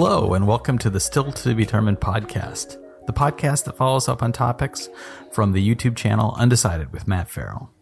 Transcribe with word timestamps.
Hello, 0.00 0.32
and 0.32 0.46
welcome 0.46 0.78
to 0.78 0.90
the 0.90 1.00
Still 1.00 1.32
to 1.32 1.56
Be 1.56 1.64
Determined 1.64 1.98
podcast, 1.98 2.80
the 3.08 3.12
podcast 3.12 3.64
that 3.64 3.76
follows 3.76 4.08
up 4.08 4.22
on 4.22 4.30
topics 4.30 4.88
from 5.32 5.50
the 5.50 5.74
YouTube 5.74 5.96
channel 5.96 6.36
Undecided 6.38 6.92
with 6.92 7.08
Matt 7.08 7.28
Farrell. 7.28 7.72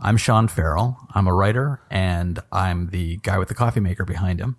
I'm 0.00 0.16
Sean 0.16 0.48
Farrell. 0.48 0.98
I'm 1.14 1.28
a 1.28 1.32
writer, 1.32 1.80
and 1.88 2.40
I'm 2.50 2.88
the 2.88 3.18
guy 3.18 3.38
with 3.38 3.46
the 3.46 3.54
coffee 3.54 3.78
maker 3.78 4.04
behind 4.04 4.40
him. 4.40 4.56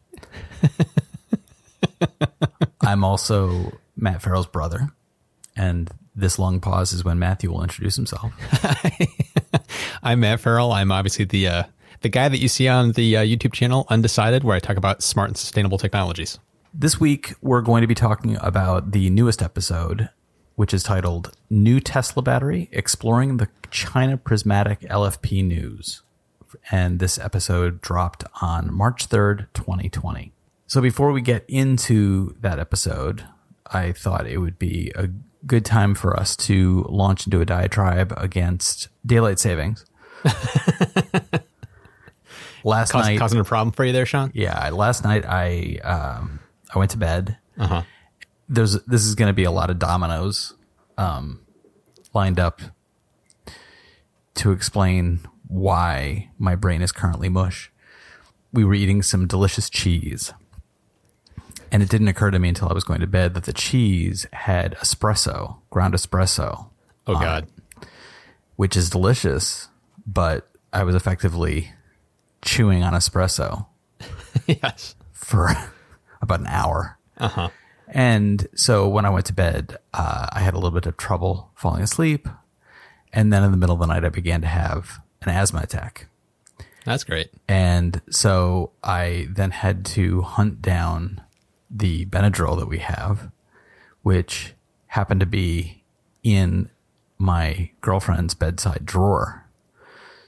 I'm 2.82 3.04
also 3.04 3.78
Matt 3.98 4.22
Farrell's 4.22 4.48
brother, 4.48 4.94
and 5.58 5.92
this 6.16 6.40
long 6.40 6.62
pause 6.62 6.94
is 6.94 7.04
when 7.04 7.20
Matthew 7.20 7.52
will 7.52 7.62
introduce 7.62 7.98
himself. 7.98 8.32
I'm 10.02 10.22
Matt 10.22 10.40
Farrell. 10.40 10.72
I'm 10.72 10.94
obviously 10.94 11.26
the 11.26 11.46
uh, 11.46 11.64
the 12.00 12.10
guy 12.10 12.30
that 12.30 12.40
you 12.40 12.48
see 12.48 12.70
on 12.70 12.94
the 12.94 13.18
uh, 13.18 13.22
YouTube 13.22 13.52
channel 13.52 13.86
Undecided, 13.90 14.46
where 14.46 14.56
I 14.56 14.60
talk 14.60 14.78
about 14.78 15.04
smart 15.04 15.28
and 15.28 15.38
sustainable 15.38 15.78
technologies. 15.78 16.40
This 16.74 17.00
week, 17.00 17.36
we're 17.42 17.62
going 17.62 17.82
to 17.82 17.88
be 17.88 17.96
talking 17.96 18.38
about 18.40 18.92
the 18.92 19.10
newest 19.10 19.42
episode, 19.42 20.10
which 20.56 20.74
is 20.74 20.84
titled 20.84 21.36
New 21.50 21.80
Tesla 21.80 22.22
Battery 22.24 22.70
Exploring 22.72 23.38
the 23.38 23.50
China 23.70 24.18
Prismatic 24.18 24.80
LFP 24.82 25.44
News. 25.46 26.02
And 26.70 27.00
this 27.00 27.18
episode 27.20 27.82
dropped 27.82 28.24
on 28.42 28.74
March 28.74 29.10
3rd, 29.10 29.48
2020. 29.54 30.32
So 30.68 30.82
before 30.82 31.12
we 31.12 31.22
get 31.22 31.44
into 31.48 32.36
that 32.40 32.58
episode, 32.60 33.26
I 33.68 33.92
thought 33.92 34.26
it 34.28 34.38
would 34.38 34.58
be 34.58 34.92
a 34.96 35.10
good 35.46 35.66
time 35.66 35.94
for 35.96 36.18
us 36.18 36.36
to 36.38 36.86
launch 36.90 37.26
into 37.28 37.42
a 37.42 37.46
diatribe 37.46 38.14
against 38.16 38.88
daylight 39.06 39.40
savings. 39.40 39.86
last 42.64 42.92
Caus- 42.92 43.06
night, 43.06 43.20
causing 43.20 43.40
a 43.40 43.44
problem 43.44 43.72
for 43.74 43.84
you 43.84 43.92
there, 43.92 44.06
Sean? 44.06 44.32
yeah, 44.34 44.70
last 44.70 45.04
night 45.04 45.26
I 45.26 45.80
um, 45.84 46.40
I 46.74 46.80
went 46.80 46.92
to 46.92 46.98
bed. 46.98 47.38
Uh-huh. 47.58 47.84
There's 48.50 48.74
this 48.84 49.06
is 49.06 49.16
going 49.16 49.30
to 49.30 49.34
be 49.34 49.44
a 49.44 49.52
lot 49.52 49.70
of 49.70 49.80
dominoes 49.80 50.54
um, 50.98 51.42
lined 52.14 52.40
up 52.40 52.62
to 54.36 54.52
explain 54.52 55.20
why 55.48 56.30
my 56.38 56.56
brain 56.56 56.82
is 56.82 56.92
currently 56.92 57.30
mush. 57.30 57.72
We 58.54 58.64
were 58.64 58.74
eating 58.74 59.02
some 59.02 59.28
delicious 59.28 59.70
cheese. 59.70 60.34
And 61.74 61.82
it 61.82 61.90
didn't 61.90 62.10
occur 62.10 62.32
to 62.32 62.40
me 62.40 62.50
until 62.50 62.68
I 62.68 62.74
was 62.74 62.84
going 62.84 63.00
to 63.00 63.08
bed 63.08 63.34
that 63.34 63.46
the 63.46 63.54
cheese 63.54 64.26
had 64.34 64.76
espresso, 64.76 65.58
ground 65.70 65.94
espresso, 65.94 66.70
Oh 67.08 67.14
God. 67.14 67.48
which 68.58 68.76
is 68.76 68.90
delicious, 68.90 69.70
but 70.06 70.50
I 70.74 70.84
was 70.84 70.96
effectively 70.96 71.72
chewing 72.42 72.84
on 72.84 72.92
espresso 72.92 73.68
yes. 74.48 74.96
for 75.14 75.56
about 76.22 76.40
an 76.40 76.48
hour. 76.48 76.98
Uh 77.18 77.28
huh. 77.28 77.50
And 77.88 78.48
so 78.56 78.88
when 78.88 79.06
I 79.06 79.10
went 79.10 79.26
to 79.28 79.34
bed, 79.34 79.78
uh, 79.94 80.28
I 80.32 80.40
had 80.40 80.54
a 80.54 80.58
little 80.58 80.72
bit 80.72 80.86
of 80.86 80.98
trouble 80.98 81.52
falling 81.56 81.84
asleep. 81.84 82.28
And 83.12 83.34
then 83.34 83.44
in 83.44 83.52
the 83.52 83.58
middle 83.58 83.76
of 83.76 83.82
the 83.82 83.88
night, 83.88 84.06
I 84.06 84.10
began 84.10 84.42
to 84.42 84.48
have 84.48 85.02
an 85.22 85.30
asthma 85.30 85.62
attack. 85.62 86.08
That's 86.86 87.04
great. 87.04 87.30
And 87.48 88.02
so 88.10 88.72
I 88.84 89.28
then 89.30 89.52
had 89.52 89.86
to 89.88 90.22
hunt 90.22 90.62
down 90.62 91.22
the 91.70 92.06
Benadryl 92.06 92.58
that 92.60 92.68
we 92.68 92.80
have, 92.80 93.30
which 94.02 94.54
happened 94.88 95.20
to 95.20 95.26
be 95.26 95.84
in 96.24 96.70
my 97.18 97.72
girlfriend's 97.82 98.34
bedside 98.34 98.86
drawer. 98.86 99.46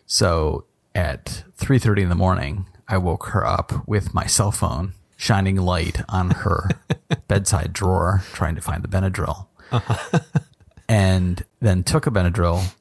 So 0.05 0.65
at 0.93 1.43
3:30 1.57 2.03
in 2.03 2.09
the 2.09 2.15
morning, 2.15 2.67
I 2.87 2.97
woke 2.97 3.27
her 3.27 3.45
up 3.45 3.87
with 3.87 4.13
my 4.13 4.25
cell 4.25 4.51
phone 4.51 4.93
shining 5.23 5.55
light 5.55 6.01
on 6.09 6.31
her 6.31 6.69
bedside 7.29 7.71
drawer 7.71 8.21
trying 8.33 8.55
to 8.55 8.61
find 8.61 8.83
the 8.83 8.89
Benadryl. 8.89 9.47
Uh-huh. 9.71 10.19
and 10.89 11.45
then 11.61 11.81
took 11.81 12.05
a 12.05 12.11
Benadryl. 12.11 12.75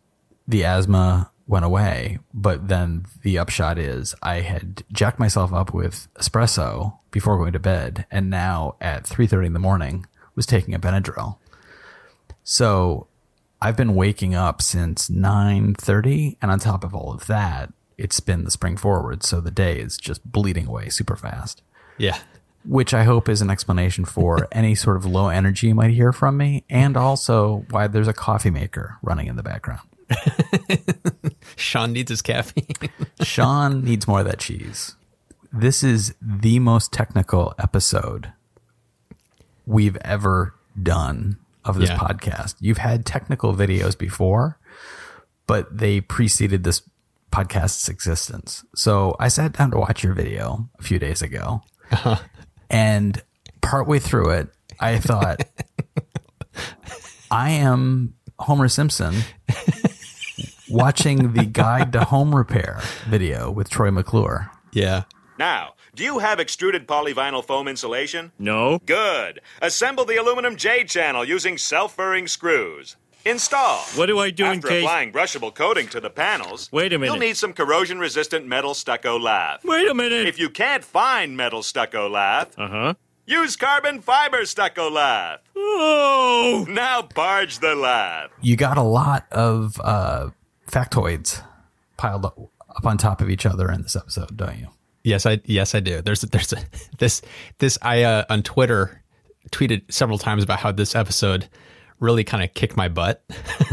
The 0.48 0.64
asthma 0.64 1.30
went 1.46 1.64
away, 1.64 2.18
but 2.34 2.66
then 2.66 3.06
the 3.22 3.38
upshot 3.38 3.78
is 3.78 4.16
I 4.22 4.40
had 4.40 4.82
jacked 4.90 5.20
myself 5.20 5.52
up 5.52 5.72
with 5.72 6.08
espresso 6.14 6.98
before 7.12 7.38
going 7.38 7.52
to 7.52 7.60
bed, 7.60 8.06
and 8.10 8.28
now 8.28 8.74
at 8.80 9.04
3:30 9.04 9.46
in 9.46 9.52
the 9.52 9.60
morning 9.60 10.06
was 10.34 10.44
taking 10.44 10.74
a 10.74 10.80
Benadryl. 10.80 11.36
So 12.42 13.06
I've 13.60 13.76
been 13.76 13.94
waking 13.94 14.34
up 14.34 14.60
since 14.60 15.08
9:30, 15.08 16.38
and 16.42 16.50
on 16.50 16.58
top 16.58 16.82
of 16.82 16.92
all 16.92 17.12
of 17.12 17.28
that, 17.28 17.72
it's 17.96 18.18
been 18.18 18.42
the 18.42 18.50
spring 18.50 18.76
forward, 18.76 19.22
so 19.22 19.40
the 19.40 19.52
day 19.52 19.78
is 19.78 19.96
just 19.96 20.32
bleeding 20.32 20.66
away 20.66 20.88
super 20.88 21.14
fast 21.14 21.62
Yeah. 21.98 22.18
Which 22.64 22.94
I 22.94 23.04
hope 23.04 23.28
is 23.28 23.40
an 23.40 23.50
explanation 23.50 24.04
for 24.04 24.46
any 24.52 24.74
sort 24.74 24.96
of 24.96 25.04
low 25.04 25.28
energy 25.28 25.68
you 25.68 25.74
might 25.74 25.90
hear 25.92 26.12
from 26.12 26.36
me, 26.36 26.64
and 26.70 26.96
also 26.96 27.64
why 27.70 27.86
there's 27.86 28.08
a 28.08 28.12
coffee 28.12 28.50
maker 28.50 28.96
running 29.02 29.26
in 29.26 29.36
the 29.36 29.42
background. 29.42 29.80
Sean 31.56 31.92
needs 31.92 32.10
his 32.10 32.22
caffeine. 32.22 32.66
Sean 33.22 33.82
needs 33.84 34.06
more 34.06 34.20
of 34.20 34.26
that 34.26 34.38
cheese. 34.38 34.96
This 35.52 35.82
is 35.82 36.14
the 36.20 36.58
most 36.58 36.92
technical 36.92 37.54
episode 37.58 38.32
we've 39.66 39.96
ever 39.98 40.54
done 40.80 41.38
of 41.64 41.78
this 41.78 41.90
Yeah. 41.90 41.98
podcast. 41.98 42.56
You've 42.60 42.78
had 42.78 43.04
technical 43.06 43.54
videos 43.54 43.96
before, 43.96 44.58
but 45.46 45.76
they 45.76 46.00
preceded 46.00 46.64
this 46.64 46.82
podcast's 47.30 47.88
existence. 47.88 48.64
So 48.74 49.14
I 49.20 49.28
sat 49.28 49.52
down 49.52 49.70
to 49.70 49.78
watch 49.78 50.02
your 50.02 50.14
video 50.14 50.68
a 50.78 50.82
few 50.82 50.98
days 50.98 51.22
ago, 51.22 51.62
uh-huh. 51.90 52.16
And 52.72 53.22
partway 53.60 54.00
through 54.00 54.30
it, 54.30 54.48
I 54.80 54.98
thought, 54.98 55.44
I 57.30 57.50
am 57.50 58.14
Homer 58.40 58.68
Simpson 58.68 59.14
watching 60.68 61.34
the 61.34 61.44
guide 61.44 61.92
to 61.92 62.04
home 62.04 62.34
repair 62.34 62.80
video 63.08 63.50
with 63.50 63.70
Troy 63.70 63.90
McClure. 63.90 64.50
yeah. 64.72 65.04
Now, 65.38 65.74
do 65.94 66.04
you 66.04 66.20
have 66.20 66.40
extruded 66.40 66.86
polyvinyl 66.86 67.44
foam 67.44 67.66
insulation? 67.66 68.32
No. 68.38 68.78
Good. 68.86 69.40
Assemble 69.60 70.04
the 70.04 70.16
aluminum 70.16 70.56
J 70.56 70.84
channel 70.84 71.24
using 71.24 71.58
self-furring 71.58 72.28
screws. 72.28 72.96
Install. 73.24 73.78
What 73.94 74.06
do 74.06 74.18
I 74.18 74.30
do 74.30 74.44
in 74.44 74.58
After 74.58 74.68
case? 74.68 74.82
applying 74.82 75.12
brushable 75.12 75.54
coating 75.54 75.88
to 75.88 76.00
the 76.00 76.10
panels, 76.10 76.68
Wait 76.72 76.92
a 76.92 76.98
minute. 76.98 77.12
You'll 77.12 77.20
need 77.20 77.36
some 77.36 77.52
corrosion-resistant 77.52 78.46
metal 78.46 78.74
stucco 78.74 79.18
lath. 79.18 79.64
Wait 79.64 79.88
a 79.88 79.94
minute. 79.94 80.26
If 80.26 80.38
you 80.38 80.50
can't 80.50 80.84
find 80.84 81.36
metal 81.36 81.62
stucco 81.62 82.08
lath, 82.08 82.58
uh 82.58 82.68
huh. 82.68 82.94
use 83.26 83.56
carbon 83.56 84.00
fiber 84.00 84.44
stucco 84.44 84.90
lath. 84.90 85.40
Oh. 85.56 86.66
Now 86.68 87.02
barge 87.02 87.58
the 87.60 87.74
lath. 87.74 88.30
You 88.40 88.56
got 88.56 88.78
a 88.78 88.82
lot 88.82 89.26
of 89.30 89.80
uh, 89.82 90.30
factoids 90.68 91.42
piled 91.96 92.24
up, 92.24 92.38
up 92.68 92.84
on 92.84 92.98
top 92.98 93.20
of 93.20 93.30
each 93.30 93.46
other 93.46 93.70
in 93.70 93.82
this 93.82 93.96
episode, 93.96 94.36
don't 94.36 94.58
you? 94.58 94.68
Yes, 95.04 95.26
I 95.26 95.40
yes 95.44 95.74
I 95.74 95.80
do. 95.80 96.00
There's 96.00 96.20
there's 96.22 96.52
a, 96.52 96.56
this 96.98 97.22
this 97.58 97.78
I 97.82 98.02
uh, 98.02 98.24
on 98.30 98.42
Twitter 98.42 99.02
tweeted 99.50 99.90
several 99.92 100.18
times 100.18 100.44
about 100.44 100.60
how 100.60 100.72
this 100.72 100.94
episode 100.94 101.48
really 102.02 102.24
kind 102.24 102.42
of 102.42 102.52
kicked 102.52 102.76
my 102.76 102.88
butt. 102.88 103.22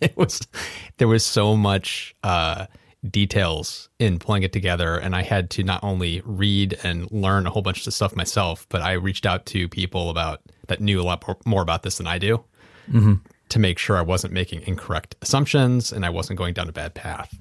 it 0.00 0.16
was 0.16 0.40
there 0.98 1.08
was 1.08 1.24
so 1.24 1.56
much 1.56 2.14
uh, 2.22 2.66
details 3.08 3.88
in 3.98 4.18
pulling 4.18 4.42
it 4.42 4.52
together, 4.52 4.96
and 4.96 5.14
I 5.14 5.22
had 5.22 5.50
to 5.50 5.62
not 5.64 5.82
only 5.82 6.22
read 6.24 6.78
and 6.82 7.10
learn 7.10 7.46
a 7.46 7.50
whole 7.50 7.62
bunch 7.62 7.86
of 7.86 7.92
stuff 7.92 8.14
myself, 8.16 8.66
but 8.70 8.82
I 8.82 8.92
reached 8.92 9.26
out 9.26 9.46
to 9.46 9.68
people 9.68 10.10
about 10.10 10.40
that 10.68 10.80
knew 10.80 11.00
a 11.00 11.02
lot 11.02 11.24
more- 11.44 11.62
about 11.62 11.82
this 11.82 11.98
than 11.98 12.06
I 12.06 12.18
do 12.18 12.44
to 13.50 13.58
make 13.58 13.78
sure 13.78 13.96
I 13.96 14.02
wasn't 14.02 14.32
making 14.32 14.62
incorrect 14.62 15.16
assumptions 15.22 15.92
and 15.92 16.04
I 16.04 16.10
wasn't 16.10 16.38
going 16.38 16.54
down 16.54 16.68
a 16.68 16.72
bad 16.72 16.94
path. 16.94 17.38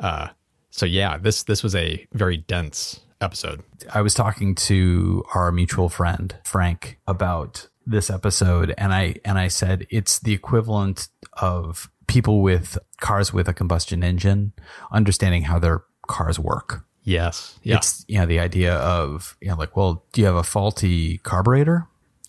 Uh, 0.00 0.28
so 0.70 0.86
yeah, 0.86 1.18
this 1.18 1.42
this 1.42 1.62
was 1.62 1.74
a 1.74 2.06
very 2.12 2.36
dense 2.36 3.00
episode. 3.20 3.62
I 3.92 4.00
was 4.02 4.14
talking 4.14 4.54
to 4.54 5.24
our 5.34 5.50
mutual 5.52 5.88
friend 5.88 6.36
Frank 6.44 6.98
about 7.06 7.68
this 7.88 8.10
episode, 8.10 8.74
and 8.78 8.92
I 8.92 9.16
and 9.24 9.38
I 9.38 9.48
said 9.48 9.86
it's 9.90 10.18
the 10.18 10.32
equivalent 10.32 11.08
of 11.34 11.90
people 12.06 12.40
with 12.42 12.78
cars 13.00 13.32
with 13.32 13.48
a 13.48 13.54
combustion 13.54 14.02
engine 14.02 14.52
understanding 14.90 15.42
how 15.42 15.58
their 15.58 15.82
cars 16.06 16.38
work. 16.38 16.84
Yes. 17.04 17.58
Yeah. 17.62 17.76
It's 17.76 18.04
you 18.08 18.18
know 18.18 18.26
the 18.26 18.38
idea 18.38 18.74
of 18.76 19.36
you 19.40 19.48
know 19.48 19.56
like, 19.56 19.76
well, 19.76 20.04
do 20.12 20.20
you 20.20 20.26
have 20.26 20.36
a 20.36 20.42
faulty 20.42 21.18
carburetor? 21.18 21.86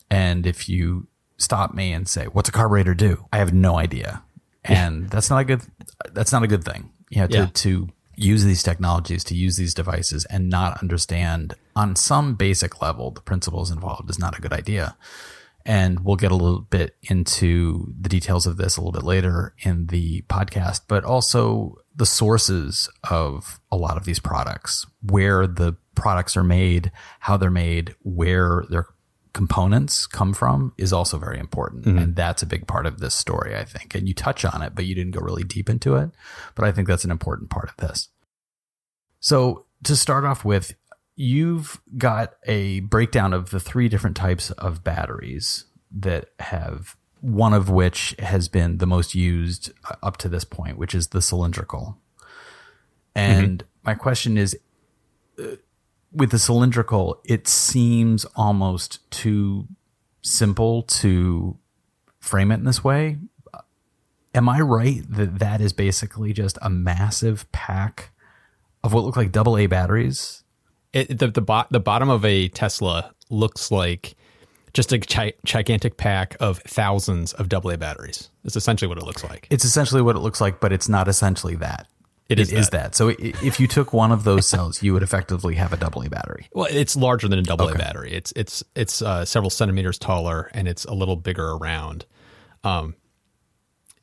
And 0.09 0.47
if 0.47 0.67
you 0.69 1.07
stop 1.37 1.73
me 1.73 1.91
and 1.93 2.07
say, 2.07 2.25
"What's 2.25 2.49
a 2.49 2.51
carburetor 2.51 2.93
do?" 2.95 3.25
I 3.33 3.37
have 3.37 3.53
no 3.53 3.77
idea, 3.77 4.23
and 4.63 5.09
that's 5.09 5.29
not 5.29 5.39
a 5.39 5.43
good. 5.43 5.61
That's 6.13 6.31
not 6.31 6.43
a 6.43 6.47
good 6.47 6.63
thing. 6.63 6.91
You 7.09 7.21
know, 7.21 7.27
to 7.27 7.37
Yeah. 7.37 7.47
to 7.53 7.89
use 8.15 8.43
these 8.43 8.63
technologies, 8.63 9.23
to 9.25 9.35
use 9.35 9.55
these 9.57 9.73
devices, 9.73 10.25
and 10.25 10.49
not 10.49 10.81
understand 10.81 11.53
on 11.75 11.95
some 11.95 12.35
basic 12.35 12.81
level 12.81 13.11
the 13.11 13.21
principles 13.21 13.71
involved 13.71 14.09
is 14.09 14.19
not 14.19 14.37
a 14.37 14.41
good 14.41 14.51
idea. 14.53 14.95
And 15.69 15.99
we'll 15.99 16.15
get 16.15 16.31
a 16.31 16.35
little 16.35 16.61
bit 16.61 16.95
into 17.03 17.93
the 18.01 18.09
details 18.09 18.47
of 18.47 18.57
this 18.57 18.75
a 18.75 18.81
little 18.81 18.91
bit 18.91 19.03
later 19.03 19.53
in 19.59 19.85
the 19.85 20.23
podcast, 20.23 20.81
but 20.87 21.03
also 21.03 21.77
the 21.95 22.07
sources 22.07 22.89
of 23.07 23.59
a 23.71 23.77
lot 23.77 23.95
of 23.95 24.03
these 24.03 24.17
products, 24.17 24.87
where 25.03 25.45
the 25.45 25.77
products 25.93 26.35
are 26.35 26.43
made, 26.43 26.91
how 27.19 27.37
they're 27.37 27.51
made, 27.51 27.93
where 28.01 28.65
they're 28.71 28.87
components 29.33 30.07
come 30.07 30.33
from 30.33 30.73
is 30.79 30.91
also 30.91 31.19
very 31.19 31.37
important. 31.37 31.85
Mm-hmm. 31.85 31.97
And 31.99 32.15
that's 32.15 32.41
a 32.41 32.47
big 32.47 32.65
part 32.65 32.87
of 32.87 32.99
this 32.99 33.13
story, 33.13 33.55
I 33.55 33.63
think. 33.63 33.93
And 33.93 34.07
you 34.07 34.15
touch 34.15 34.43
on 34.43 34.63
it, 34.63 34.73
but 34.73 34.85
you 34.85 34.95
didn't 34.95 35.11
go 35.11 35.21
really 35.21 35.43
deep 35.43 35.69
into 35.69 35.95
it. 35.97 36.09
But 36.55 36.65
I 36.65 36.71
think 36.71 36.87
that's 36.87 37.05
an 37.05 37.11
important 37.11 37.51
part 37.51 37.69
of 37.69 37.77
this. 37.77 38.09
So 39.19 39.67
to 39.83 39.95
start 39.95 40.25
off 40.25 40.43
with, 40.43 40.73
you've 41.19 41.81
got 41.97 42.35
a 42.45 42.79
breakdown 42.79 43.33
of 43.33 43.49
the 43.49 43.59
three 43.59 43.89
different 43.89 44.15
types 44.15 44.51
of 44.51 44.85
batteries 44.85 45.65
that 45.91 46.29
have 46.39 46.95
one 47.19 47.53
of 47.53 47.69
which 47.69 48.15
has 48.19 48.47
been 48.47 48.77
the 48.77 48.87
most 48.87 49.13
used 49.13 49.73
up 50.01 50.15
to 50.15 50.29
this 50.29 50.45
point, 50.45 50.77
which 50.77 50.95
is 50.95 51.07
the 51.07 51.21
cylindrical. 51.21 51.97
And 53.13 53.65
my 53.83 53.95
question 53.95 54.37
is 54.37 54.57
uh, 55.37 55.57
with 56.13 56.31
the 56.31 56.39
cylindrical, 56.39 57.19
it 57.25 57.49
seems 57.49 58.23
almost 58.37 58.99
too 59.11 59.67
simple 60.21 60.83
to 60.83 61.57
frame 62.21 62.49
it 62.49 62.59
in 62.59 62.63
this 62.63 62.81
way. 62.81 63.17
Am 64.33 64.47
I 64.47 64.61
right 64.61 65.01
that 65.09 65.39
that 65.39 65.59
is 65.59 65.73
basically 65.73 66.31
just 66.31 66.57
a 66.61 66.69
massive 66.69 67.51
pack 67.51 68.11
of 68.85 68.93
what 68.93 69.03
look 69.03 69.17
like 69.17 69.33
double 69.33 69.57
A 69.57 69.67
batteries? 69.67 70.45
It, 70.93 71.19
the 71.19 71.27
the, 71.27 71.41
bo- 71.41 71.65
the 71.69 71.79
bottom 71.79 72.09
of 72.09 72.25
a 72.25 72.47
Tesla 72.49 73.13
looks 73.29 73.71
like 73.71 74.15
just 74.73 74.91
a 74.91 74.97
gi- 74.97 75.33
gigantic 75.45 75.97
pack 75.97 76.35
of 76.39 76.59
thousands 76.59 77.33
of 77.33 77.51
AA 77.53 77.75
batteries. 77.75 78.29
It's 78.43 78.55
essentially 78.55 78.87
what 78.87 78.97
it 78.97 79.03
looks 79.03 79.23
like. 79.23 79.47
It's 79.49 79.65
essentially 79.65 80.01
what 80.01 80.15
it 80.15 80.19
looks 80.19 80.41
like, 80.41 80.59
but 80.59 80.71
it's 80.71 80.89
not 80.89 81.07
essentially 81.07 81.55
that. 81.57 81.87
It 82.29 82.39
is 82.39 82.51
that. 82.51 82.71
that. 82.71 82.95
So 82.95 83.09
if 83.17 83.59
you 83.59 83.65
took 83.67 83.91
one 83.91 84.11
of 84.11 84.23
those 84.23 84.47
cells, 84.47 84.83
you 84.83 84.93
would 84.93 85.01
effectively 85.01 85.55
have 85.55 85.73
a 85.73 85.77
double 85.77 86.03
A 86.03 86.09
battery. 86.09 86.47
Well, 86.53 86.67
it's 86.69 86.95
larger 86.95 87.27
than 87.27 87.39
a 87.39 87.51
AA 87.51 87.73
battery. 87.73 88.13
It's 88.13 88.31
it's 88.35 88.63
it's 88.75 89.01
uh, 89.01 89.25
several 89.25 89.49
centimeters 89.49 89.97
taller 89.97 90.51
and 90.53 90.67
it's 90.67 90.85
a 90.85 90.93
little 90.93 91.15
bigger 91.15 91.49
around. 91.53 92.05
Um, 92.63 92.93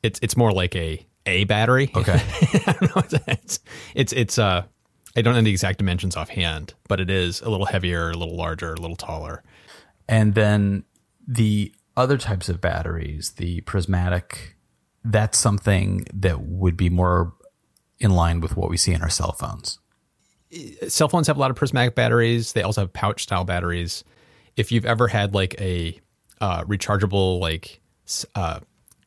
it's 0.03 0.19
it's 0.21 0.35
more 0.35 0.51
like 0.51 0.75
a 0.75 1.07
A 1.25 1.45
battery. 1.45 1.89
Okay. 1.95 2.21
I 2.67 2.75
don't 2.81 2.95
know. 2.95 3.21
It's 3.27 3.61
it's 3.95 4.11
it's 4.11 4.37
uh, 4.37 4.63
I 5.17 5.21
don't 5.21 5.33
know 5.33 5.41
the 5.41 5.49
exact 5.49 5.79
dimensions 5.79 6.15
offhand, 6.15 6.75
but 6.87 6.99
it 6.99 7.09
is 7.09 7.41
a 7.41 7.49
little 7.49 7.65
heavier, 7.65 8.11
a 8.11 8.15
little 8.15 8.35
larger, 8.35 8.73
a 8.73 8.79
little 8.79 8.95
taller. 8.95 9.43
And 10.07 10.35
then 10.35 10.83
the 11.27 11.73
other 11.97 12.19
types 12.19 12.49
of 12.49 12.61
batteries, 12.61 13.31
the 13.31 13.61
prismatic, 13.61 14.55
that's 15.03 15.39
something 15.39 16.05
that 16.13 16.41
would 16.41 16.77
be 16.77 16.91
more 16.91 17.33
in 17.99 18.11
line 18.11 18.41
with 18.41 18.55
what 18.55 18.69
we 18.69 18.77
see 18.77 18.93
in 18.93 19.01
our 19.01 19.09
cell 19.09 19.31
phones. 19.31 19.79
cell 20.87 21.09
phones 21.09 21.25
have 21.25 21.37
a 21.37 21.39
lot 21.39 21.49
of 21.49 21.57
prismatic 21.57 21.95
batteries. 21.95 22.53
They 22.53 22.61
also 22.61 22.81
have 22.81 22.93
pouch 22.93 23.23
style 23.23 23.43
batteries. 23.43 24.03
If 24.55 24.71
you've 24.71 24.85
ever 24.85 25.07
had 25.07 25.33
like 25.33 25.59
a 25.59 25.99
uh, 26.39 26.63
rechargeable 26.65 27.39
like 27.39 27.81
uh, 28.35 28.59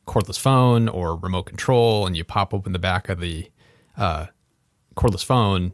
cordless 0.08 0.40
phone 0.40 0.88
or 0.88 1.14
remote 1.14 1.44
control, 1.44 2.04
and 2.04 2.16
you 2.16 2.24
pop 2.24 2.52
open 2.52 2.72
the 2.72 2.80
back 2.80 3.08
of 3.08 3.20
the 3.20 3.48
uh, 3.96 4.26
cordless 4.96 5.24
phone, 5.24 5.72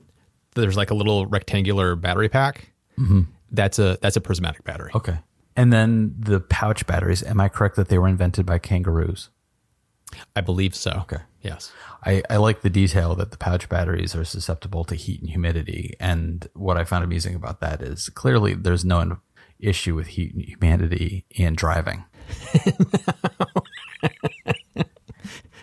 there's 0.60 0.76
like 0.76 0.90
a 0.90 0.94
little 0.94 1.26
rectangular 1.26 1.96
battery 1.96 2.28
pack. 2.28 2.72
Mm-hmm. 2.98 3.22
That's 3.50 3.78
a 3.78 3.98
that's 4.00 4.16
a 4.16 4.20
prismatic 4.20 4.64
battery. 4.64 4.90
Okay. 4.94 5.18
And 5.56 5.72
then 5.72 6.14
the 6.18 6.40
pouch 6.40 6.86
batteries, 6.86 7.22
am 7.22 7.40
I 7.40 7.48
correct 7.48 7.76
that 7.76 7.88
they 7.88 7.98
were 7.98 8.08
invented 8.08 8.44
by 8.44 8.58
kangaroos? 8.58 9.30
I 10.34 10.40
believe 10.40 10.74
so. 10.74 10.90
Okay. 11.02 11.22
Yes. 11.42 11.72
I, 12.04 12.22
I 12.28 12.36
like 12.36 12.60
the 12.60 12.70
detail 12.70 13.14
that 13.16 13.30
the 13.30 13.36
pouch 13.36 13.68
batteries 13.68 14.14
are 14.14 14.24
susceptible 14.24 14.84
to 14.84 14.94
heat 14.94 15.20
and 15.20 15.30
humidity. 15.30 15.94
And 15.98 16.48
what 16.54 16.76
I 16.76 16.84
found 16.84 17.04
amusing 17.04 17.34
about 17.34 17.60
that 17.60 17.82
is 17.82 18.08
clearly 18.10 18.54
there's 18.54 18.84
no 18.84 19.18
issue 19.58 19.94
with 19.94 20.08
heat 20.08 20.34
and 20.34 20.44
humidity 20.44 21.24
in 21.30 21.54
driving. 21.54 22.04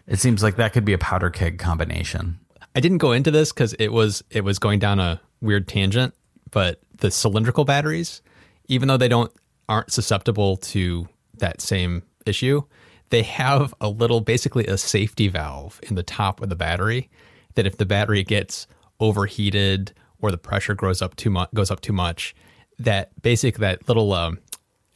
it 0.08 0.18
seems 0.20 0.42
like 0.42 0.56
that 0.56 0.74
could 0.74 0.86
be 0.86 0.94
a 0.94 0.98
powder 0.98 1.30
keg 1.30 1.60
combination. 1.60 2.40
I 2.76 2.80
didn't 2.80 2.98
go 2.98 3.12
into 3.12 3.32
this 3.32 3.52
because 3.52 3.74
it 3.74 3.90
was 3.90 4.24
it 4.30 4.44
was 4.44 4.60
going 4.60 4.80
down 4.80 5.00
a 5.00 5.22
weird 5.42 5.68
tangent, 5.68 6.14
but 6.52 6.80
the 6.98 7.12
cylindrical 7.12 7.66
batteries, 7.66 8.22
even 8.68 8.88
though 8.88 8.98
they 8.98 9.08
don't 9.08 9.32
aren't 9.70 9.92
susceptible 9.92 10.58
to 10.58 11.08
that 11.38 11.62
same 11.62 12.04
issue, 12.26 12.62
they 13.10 13.24
have 13.24 13.74
a 13.80 13.90
little 13.90 14.22
basically 14.22 14.66
a 14.68 14.78
safety 14.78 15.28
valve 15.28 15.80
in 15.84 15.96
the 15.96 16.04
top 16.04 16.42
of 16.42 16.50
the 16.50 16.56
battery 16.56 17.10
that 17.56 17.68
if 17.68 17.78
the 17.78 17.86
battery 17.86 18.24
gets 18.24 18.68
overheated 19.00 19.94
or 20.20 20.32
the 20.32 20.38
pressure 20.38 20.74
grows 20.74 21.02
up 21.02 21.16
too 21.16 21.30
much 21.30 21.50
goes 21.54 21.70
up 21.70 21.82
too 21.82 21.94
much, 21.94 22.36
that 22.80 23.12
basic 23.22 23.58
that 23.58 23.88
little 23.88 24.14
um, 24.14 24.40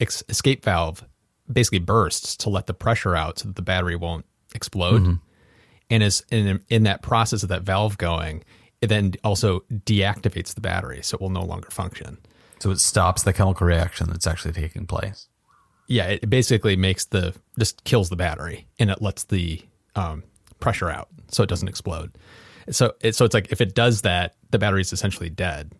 ex- 0.00 0.24
escape 0.28 0.64
valve 0.64 1.04
basically 1.50 1.78
bursts 1.78 2.36
to 2.36 2.50
let 2.50 2.66
the 2.66 2.74
pressure 2.74 3.14
out 3.14 3.38
so 3.38 3.48
that 3.48 3.56
the 3.56 3.62
battery 3.62 3.96
won't 3.96 4.26
explode 4.54 5.02
and 5.90 6.02
is 6.02 6.24
in 6.30 6.62
in 6.68 6.82
that 6.84 7.02
process 7.02 7.42
of 7.42 7.48
that 7.48 7.62
valve 7.62 7.98
going, 7.98 8.44
it 8.80 8.88
then 8.88 9.14
also 9.24 9.60
deactivates 9.70 10.54
the 10.54 10.60
battery, 10.60 11.02
so 11.02 11.16
it 11.16 11.20
will 11.20 11.30
no 11.30 11.44
longer 11.44 11.70
function. 11.70 12.18
So 12.60 12.70
it 12.70 12.80
stops 12.80 13.22
the 13.22 13.32
chemical 13.32 13.66
reaction 13.66 14.08
that's 14.08 14.26
actually 14.26 14.52
taking 14.52 14.86
place. 14.86 15.28
Yeah, 15.86 16.06
it 16.06 16.28
basically 16.28 16.76
makes 16.76 17.06
the 17.06 17.34
just 17.58 17.84
kills 17.84 18.10
the 18.10 18.16
battery 18.16 18.66
and 18.78 18.90
it 18.90 19.00
lets 19.00 19.24
the 19.24 19.62
um, 19.94 20.22
pressure 20.60 20.90
out, 20.90 21.08
so 21.28 21.42
it 21.42 21.48
doesn't 21.48 21.68
explode. 21.68 22.12
So 22.70 22.94
it, 23.00 23.14
so 23.14 23.24
it's 23.24 23.34
like 23.34 23.50
if 23.50 23.60
it 23.60 23.74
does 23.74 24.02
that, 24.02 24.34
the 24.50 24.58
battery 24.58 24.82
is 24.82 24.92
essentially 24.92 25.30
dead. 25.30 25.72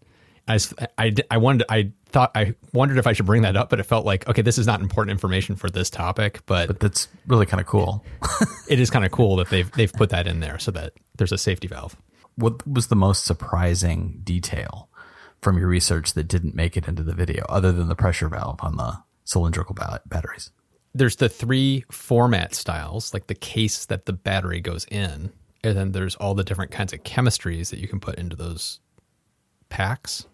I, 0.49 0.59
I, 0.97 1.15
I 1.31 1.37
wanted 1.37 1.67
I 1.69 1.93
thought 2.07 2.31
I 2.35 2.55
wondered 2.73 2.99
if 2.99 3.07
I 3.07 3.13
should 3.13 3.27
bring 3.27 3.43
that 3.43 3.57
up, 3.57 3.71
but 3.71 3.81
it 3.81 3.85
felt 3.85 4.07
like 4.07 4.29
okay, 4.29 4.43
this 4.43 4.59
is 4.59 4.67
not 4.67 4.81
important 4.81 5.13
information 5.13 5.57
for 5.57 5.71
this 5.71 5.91
topic, 5.91 6.41
but, 6.47 6.67
But 6.69 6.81
that's 6.81 7.09
really 7.27 7.47
kind 7.47 7.61
of 7.61 7.67
cool. 7.67 8.05
it 8.69 8.81
is 8.81 8.91
kind 8.91 9.05
of 9.05 9.13
cool 9.13 9.37
that 9.37 9.51
they've 9.51 9.71
they've 9.73 9.93
put 9.93 10.11
that 10.11 10.27
in 10.27 10.41
there 10.41 10.59
so 10.59 10.71
that 10.73 10.95
there's 11.17 11.33
a 11.33 11.39
safety 11.39 11.69
valve. 11.69 11.97
what 12.37 12.67
was 12.67 12.89
the 12.89 12.97
most 12.97 13.25
surprising 13.25 14.21
detail 14.25 14.89
from 15.43 15.59
your 15.59 15.69
research 15.69 16.15
that 16.15 16.25
didn't 16.25 16.55
make 16.55 16.77
it 16.77 16.89
into 16.89 17.03
the 17.03 17.15
video 17.15 17.45
other 17.49 17.71
than 17.71 17.89
the 17.89 17.95
pressure 17.95 18.29
valve 18.29 18.59
on 18.61 18.77
the 18.77 18.99
cylindrical 19.25 19.75
ba- 19.75 20.01
batteries? 20.07 20.51
there's 20.95 21.17
the 21.17 21.29
three 21.29 21.85
format 21.91 22.55
styles, 22.55 23.13
like 23.15 23.27
the 23.27 23.35
case 23.35 23.85
that 23.87 24.07
the 24.07 24.13
battery 24.13 24.61
goes 24.61 24.85
in, 24.91 25.31
and 25.63 25.77
then 25.77 25.93
there's 25.93 26.17
all 26.17 26.35
the 26.35 26.45
different 26.45 26.71
kinds 26.71 26.93
of 26.93 27.03
chemistries 27.05 27.71
that 27.71 27.79
you 27.79 27.89
can 27.89 28.01
put 28.01 28.17
into 28.17 28.35
those 28.37 28.81
packs. 29.69 30.27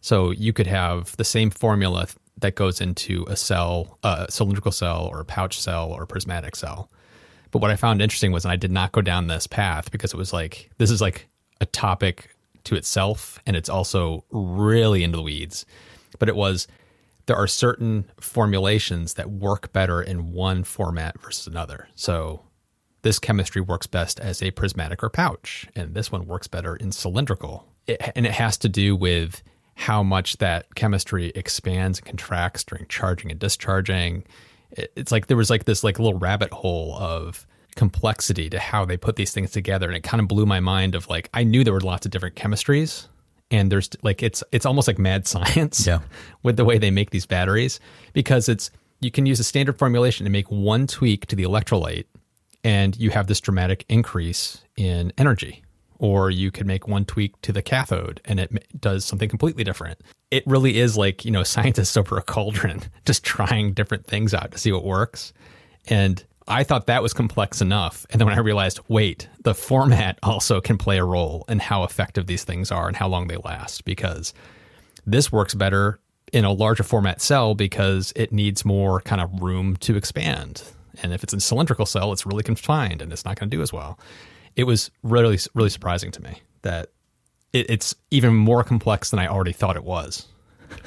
So 0.00 0.30
you 0.30 0.52
could 0.52 0.66
have 0.66 1.16
the 1.16 1.24
same 1.24 1.50
formula 1.50 2.08
that 2.40 2.54
goes 2.54 2.80
into 2.80 3.24
a 3.28 3.36
cell, 3.36 3.98
a 4.02 4.26
cylindrical 4.30 4.72
cell, 4.72 5.08
or 5.10 5.20
a 5.20 5.24
pouch 5.24 5.60
cell, 5.60 5.90
or 5.90 6.02
a 6.02 6.06
prismatic 6.06 6.56
cell. 6.56 6.90
But 7.50 7.62
what 7.62 7.70
I 7.70 7.76
found 7.76 8.02
interesting 8.02 8.32
was, 8.32 8.44
and 8.44 8.52
I 8.52 8.56
did 8.56 8.70
not 8.70 8.92
go 8.92 9.00
down 9.00 9.26
this 9.26 9.46
path 9.46 9.90
because 9.90 10.12
it 10.12 10.16
was 10.16 10.32
like 10.32 10.70
this 10.78 10.90
is 10.90 11.00
like 11.00 11.28
a 11.60 11.66
topic 11.66 12.36
to 12.64 12.76
itself, 12.76 13.40
and 13.46 13.56
it's 13.56 13.68
also 13.68 14.24
really 14.30 15.02
into 15.02 15.16
the 15.16 15.22
weeds. 15.22 15.66
But 16.18 16.28
it 16.28 16.36
was 16.36 16.68
there 17.26 17.36
are 17.36 17.46
certain 17.46 18.10
formulations 18.20 19.14
that 19.14 19.30
work 19.30 19.72
better 19.72 20.00
in 20.00 20.32
one 20.32 20.64
format 20.64 21.20
versus 21.20 21.46
another. 21.46 21.88
So 21.94 22.42
this 23.02 23.18
chemistry 23.18 23.60
works 23.60 23.86
best 23.86 24.18
as 24.18 24.42
a 24.42 24.50
prismatic 24.50 25.02
or 25.02 25.10
pouch, 25.10 25.66
and 25.74 25.94
this 25.94 26.10
one 26.10 26.26
works 26.26 26.48
better 26.48 26.74
in 26.76 26.92
cylindrical. 26.92 27.66
It, 27.86 28.12
and 28.16 28.26
it 28.26 28.32
has 28.32 28.56
to 28.58 28.68
do 28.68 28.96
with 28.96 29.42
how 29.78 30.02
much 30.02 30.38
that 30.38 30.74
chemistry 30.74 31.28
expands 31.36 31.98
and 32.00 32.06
contracts 32.06 32.64
during 32.64 32.84
charging 32.88 33.30
and 33.30 33.38
discharging. 33.38 34.24
It's 34.72 35.12
like 35.12 35.28
there 35.28 35.36
was 35.36 35.50
like 35.50 35.66
this 35.66 35.84
like 35.84 36.00
little 36.00 36.18
rabbit 36.18 36.50
hole 36.52 36.96
of 36.98 37.46
complexity 37.76 38.50
to 38.50 38.58
how 38.58 38.84
they 38.84 38.96
put 38.96 39.14
these 39.14 39.30
things 39.32 39.52
together, 39.52 39.86
and 39.86 39.96
it 39.96 40.02
kind 40.02 40.20
of 40.20 40.26
blew 40.26 40.46
my 40.46 40.58
mind. 40.58 40.96
Of 40.96 41.08
like 41.08 41.30
I 41.32 41.44
knew 41.44 41.62
there 41.62 41.72
were 41.72 41.80
lots 41.80 42.04
of 42.04 42.10
different 42.10 42.34
chemistries, 42.34 43.06
and 43.52 43.70
there's 43.70 43.88
like 44.02 44.20
it's 44.20 44.42
it's 44.50 44.66
almost 44.66 44.88
like 44.88 44.98
mad 44.98 45.26
science 45.32 45.86
Yeah. 45.86 46.00
with 46.42 46.56
the 46.56 46.64
way 46.64 46.78
they 46.78 46.90
make 46.90 47.10
these 47.10 47.24
batteries 47.24 47.78
because 48.14 48.48
it's 48.48 48.72
you 49.00 49.12
can 49.12 49.26
use 49.26 49.38
a 49.38 49.44
standard 49.44 49.78
formulation 49.78 50.24
to 50.24 50.30
make 50.30 50.50
one 50.50 50.88
tweak 50.88 51.26
to 51.26 51.36
the 51.36 51.44
electrolyte 51.44 52.06
and 52.64 52.96
you 52.96 53.10
have 53.10 53.28
this 53.28 53.40
dramatic 53.40 53.84
increase 53.88 54.60
in 54.76 55.12
energy 55.16 55.62
or 55.98 56.30
you 56.30 56.50
could 56.50 56.66
make 56.66 56.86
one 56.86 57.04
tweak 57.04 57.40
to 57.42 57.52
the 57.52 57.62
cathode 57.62 58.20
and 58.24 58.40
it 58.40 58.80
does 58.80 59.04
something 59.04 59.28
completely 59.28 59.64
different 59.64 60.00
it 60.30 60.46
really 60.46 60.78
is 60.78 60.96
like 60.96 61.24
you 61.24 61.30
know 61.30 61.42
scientists 61.54 61.96
over 61.96 62.16
a 62.16 62.22
cauldron 62.22 62.82
just 63.04 63.24
trying 63.24 63.72
different 63.72 64.06
things 64.06 64.34
out 64.34 64.50
to 64.50 64.58
see 64.58 64.72
what 64.72 64.84
works 64.84 65.32
and 65.88 66.24
i 66.46 66.62
thought 66.62 66.86
that 66.86 67.02
was 67.02 67.12
complex 67.12 67.60
enough 67.60 68.06
and 68.10 68.20
then 68.20 68.26
when 68.26 68.36
i 68.36 68.40
realized 68.40 68.80
wait 68.88 69.28
the 69.42 69.54
format 69.54 70.18
also 70.22 70.60
can 70.60 70.78
play 70.78 70.98
a 70.98 71.04
role 71.04 71.44
in 71.48 71.58
how 71.58 71.84
effective 71.84 72.26
these 72.26 72.44
things 72.44 72.70
are 72.70 72.88
and 72.88 72.96
how 72.96 73.08
long 73.08 73.28
they 73.28 73.36
last 73.36 73.84
because 73.84 74.32
this 75.06 75.32
works 75.32 75.54
better 75.54 75.98
in 76.32 76.44
a 76.44 76.52
larger 76.52 76.82
format 76.82 77.20
cell 77.20 77.54
because 77.54 78.12
it 78.16 78.32
needs 78.32 78.64
more 78.64 79.00
kind 79.00 79.20
of 79.20 79.42
room 79.42 79.76
to 79.78 79.96
expand. 79.96 80.62
And 81.02 81.12
if 81.12 81.22
it's 81.22 81.32
a 81.32 81.40
cylindrical 81.40 81.86
cell, 81.86 82.12
it's 82.12 82.26
really 82.26 82.42
confined 82.42 83.02
and 83.02 83.12
it's 83.12 83.24
not 83.24 83.38
going 83.38 83.50
to 83.50 83.56
do 83.56 83.62
as 83.62 83.72
well. 83.72 83.98
It 84.58 84.64
was 84.64 84.90
really, 85.02 85.38
really 85.54 85.70
surprising 85.70 86.10
to 86.10 86.22
me 86.22 86.42
that 86.62 86.90
it, 87.52 87.70
it's 87.70 87.94
even 88.10 88.34
more 88.34 88.62
complex 88.64 89.10
than 89.10 89.18
I 89.20 89.26
already 89.28 89.52
thought 89.52 89.76
it 89.76 89.84
was. 89.84 90.26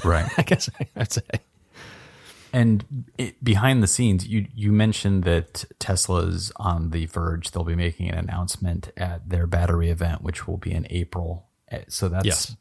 Right. 0.04 0.30
I 0.38 0.44
guess 0.44 0.70
I'd 0.96 1.12
say. 1.12 1.22
And 2.54 2.84
it, 3.18 3.42
behind 3.44 3.82
the 3.82 3.88
scenes, 3.88 4.28
you 4.28 4.46
you 4.54 4.74
mentioned 4.74 5.24
that 5.24 5.63
Tesla's 5.80 6.51
on 6.58 6.90
the 6.90 7.06
verge. 7.06 7.51
They'll 7.51 7.63
be 7.63 7.75
making 7.75 8.10
an 8.10 8.18
announcement 8.18 8.92
at 8.98 9.30
their 9.30 9.48
battery 9.48 9.90
event, 9.90 10.22
which 10.22 10.48
will 10.48 10.58
be 10.58 10.72
in 10.74 10.86
April. 10.90 11.48
Eh, 11.70 11.84
So 11.88 12.10
that's 12.10 12.25
Yes. 12.25 12.58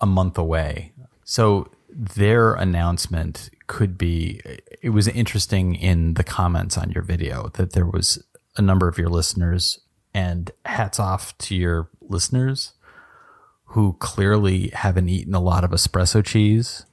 a 0.00 0.06
month 0.06 0.38
away. 0.38 0.92
So 1.24 1.68
their 1.90 2.54
announcement 2.54 3.50
could 3.66 3.98
be. 3.98 4.40
It 4.80 4.90
was 4.90 5.08
interesting 5.08 5.74
in 5.74 6.14
the 6.14 6.22
comments 6.24 6.78
on 6.78 6.92
your 6.92 7.02
video 7.02 7.48
that 7.54 7.72
there 7.72 7.86
was 7.86 8.22
a 8.56 8.62
number 8.62 8.86
of 8.86 8.98
your 8.98 9.08
listeners, 9.08 9.80
and 10.18 10.50
hats 10.64 10.98
off 10.98 11.36
to 11.38 11.54
your 11.54 11.88
listeners 12.00 12.72
who 13.72 13.92
clearly 14.00 14.68
haven't 14.68 15.08
eaten 15.08 15.34
a 15.34 15.40
lot 15.40 15.62
of 15.64 15.70
espresso 15.70 16.24
cheese 16.24 16.86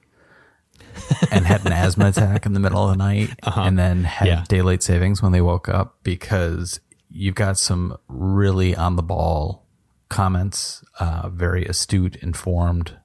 and 1.32 1.46
had 1.46 1.66
an 1.66 1.72
asthma 1.72 2.08
attack 2.08 2.46
in 2.46 2.54
the 2.54 2.60
middle 2.60 2.84
of 2.84 2.90
the 2.92 2.98
night 2.98 3.30
and 3.44 3.78
then 3.80 4.04
had 4.04 4.28
Yeah. 4.28 4.44
daylight 4.48 4.84
savings 4.84 5.22
when 5.22 5.32
they 5.32 5.42
woke 5.42 5.68
up 5.70 5.98
because 6.04 6.80
you've 7.10 7.36
got 7.36 7.58
some 7.58 7.98
really 8.08 8.76
on 8.76 8.96
the 8.96 9.04
ball 9.04 9.66
comments, 10.10 10.84
uh, 11.00 11.30
very 11.30 11.66
astute, 11.66 12.16
informed 12.18 12.98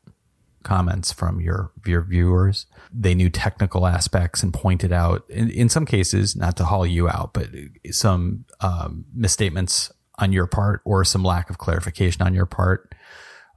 comments 0.63 1.11
from 1.13 1.41
your 1.41 1.73
your 1.87 2.03
viewers. 2.03 2.67
They 2.93 3.15
knew 3.15 3.31
technical 3.31 3.87
aspects 3.87 4.43
and 4.43 4.53
pointed 4.53 4.93
out, 4.93 5.25
in, 5.31 5.49
in 5.51 5.69
some 5.71 5.87
cases, 5.87 6.37
not 6.37 6.57
to 6.59 6.65
haul 6.65 6.85
you 6.87 7.09
out, 7.09 7.33
but 7.33 7.49
some 7.91 8.45
um, 8.61 9.07
misstatements 9.15 9.91
on 10.21 10.33
your 10.33 10.47
part 10.47 10.83
or 10.85 11.05
some 11.05 11.25
lack 11.25 11.51
of 11.51 11.59
clarification 11.59 12.23
on 12.23 12.35
your 12.35 12.47
part. 12.47 12.95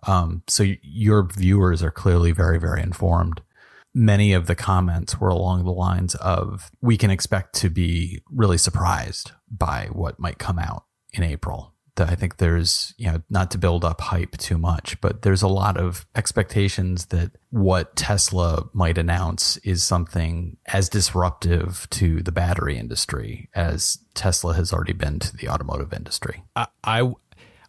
Um, 0.05 0.43
so 0.47 0.65
your 0.81 1.23
viewers 1.23 1.81
are 1.83 1.91
clearly 1.91 2.31
very, 2.31 2.59
very 2.59 2.81
informed. 2.81 3.41
Many 3.93 4.33
of 4.33 4.47
the 4.47 4.55
comments 4.55 5.19
were 5.19 5.29
along 5.29 5.63
the 5.63 5.71
lines 5.71 6.15
of, 6.15 6.71
we 6.81 6.97
can 6.97 7.11
expect 7.11 7.53
to 7.55 7.69
be 7.69 8.21
really 8.31 8.57
surprised 8.57 9.31
by 9.49 9.87
what 9.91 10.19
might 10.19 10.39
come 10.39 10.57
out 10.57 10.85
in 11.13 11.23
April. 11.23 11.72
I 11.97 12.15
think 12.15 12.37
there's, 12.37 12.93
you 12.97 13.11
know, 13.11 13.21
not 13.29 13.51
to 13.51 13.57
build 13.57 13.85
up 13.85 14.01
hype 14.01 14.37
too 14.37 14.57
much, 14.57 14.99
but 15.01 15.21
there's 15.21 15.41
a 15.41 15.47
lot 15.47 15.77
of 15.77 16.05
expectations 16.15 17.07
that 17.07 17.31
what 17.51 17.95
Tesla 17.95 18.67
might 18.73 18.97
announce 18.97 19.57
is 19.57 19.83
something 19.83 20.57
as 20.67 20.89
disruptive 20.89 21.87
to 21.91 22.21
the 22.23 22.31
battery 22.31 22.77
industry 22.77 23.49
as 23.53 23.99
Tesla 24.15 24.55
has 24.55 24.73
already 24.73 24.93
been 24.93 25.19
to 25.19 25.37
the 25.37 25.49
automotive 25.49 25.93
industry. 25.93 26.43
I, 26.55 26.67
I 26.83 27.11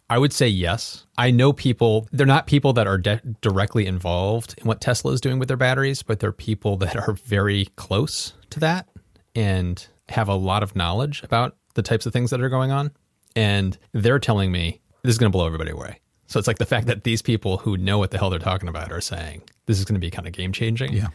I 0.07 0.19
would 0.19 0.33
say 0.33 0.47
yes. 0.47 1.05
I 1.17 1.31
know 1.31 1.51
people. 1.51 2.07
They're 2.11 2.27
not 2.27 2.45
people 2.45 2.73
that 2.73 2.85
are 2.85 2.97
de- 2.97 3.21
directly 3.41 3.87
involved 3.87 4.53
in 4.59 4.67
what 4.67 4.79
Tesla 4.79 5.11
is 5.13 5.21
doing 5.21 5.39
with 5.39 5.47
their 5.47 5.57
batteries, 5.57 6.03
but 6.03 6.19
they're 6.19 6.31
people 6.31 6.77
that 6.77 6.95
are 6.95 7.13
very 7.13 7.65
close 7.75 8.33
to 8.51 8.59
that 8.59 8.87
and 9.35 9.87
have 10.09 10.29
a 10.29 10.35
lot 10.35 10.61
of 10.61 10.75
knowledge 10.75 11.23
about 11.23 11.57
the 11.73 11.81
types 11.81 12.05
of 12.05 12.13
things 12.13 12.29
that 12.29 12.41
are 12.41 12.49
going 12.49 12.71
on. 12.71 12.91
And 13.35 13.77
they're 13.91 14.19
telling 14.19 14.51
me 14.51 14.81
this 15.03 15.13
is 15.13 15.17
going 15.17 15.31
to 15.31 15.35
blow 15.35 15.45
everybody 15.45 15.71
away. 15.71 15.99
So 16.27 16.39
it's 16.39 16.47
like 16.47 16.57
the 16.57 16.65
fact 16.65 16.87
that 16.87 17.03
these 17.03 17.21
people 17.21 17.57
who 17.57 17.77
know 17.77 17.97
what 17.97 18.11
the 18.11 18.17
hell 18.17 18.29
they're 18.29 18.39
talking 18.39 18.69
about 18.69 18.91
are 18.91 19.01
saying 19.01 19.43
this 19.67 19.77
is 19.77 19.85
going 19.85 19.95
to 19.95 19.99
be 19.99 20.09
kind 20.09 20.27
of 20.27 20.33
game 20.33 20.51
changing. 20.51 20.93
Yeah. 20.93 21.07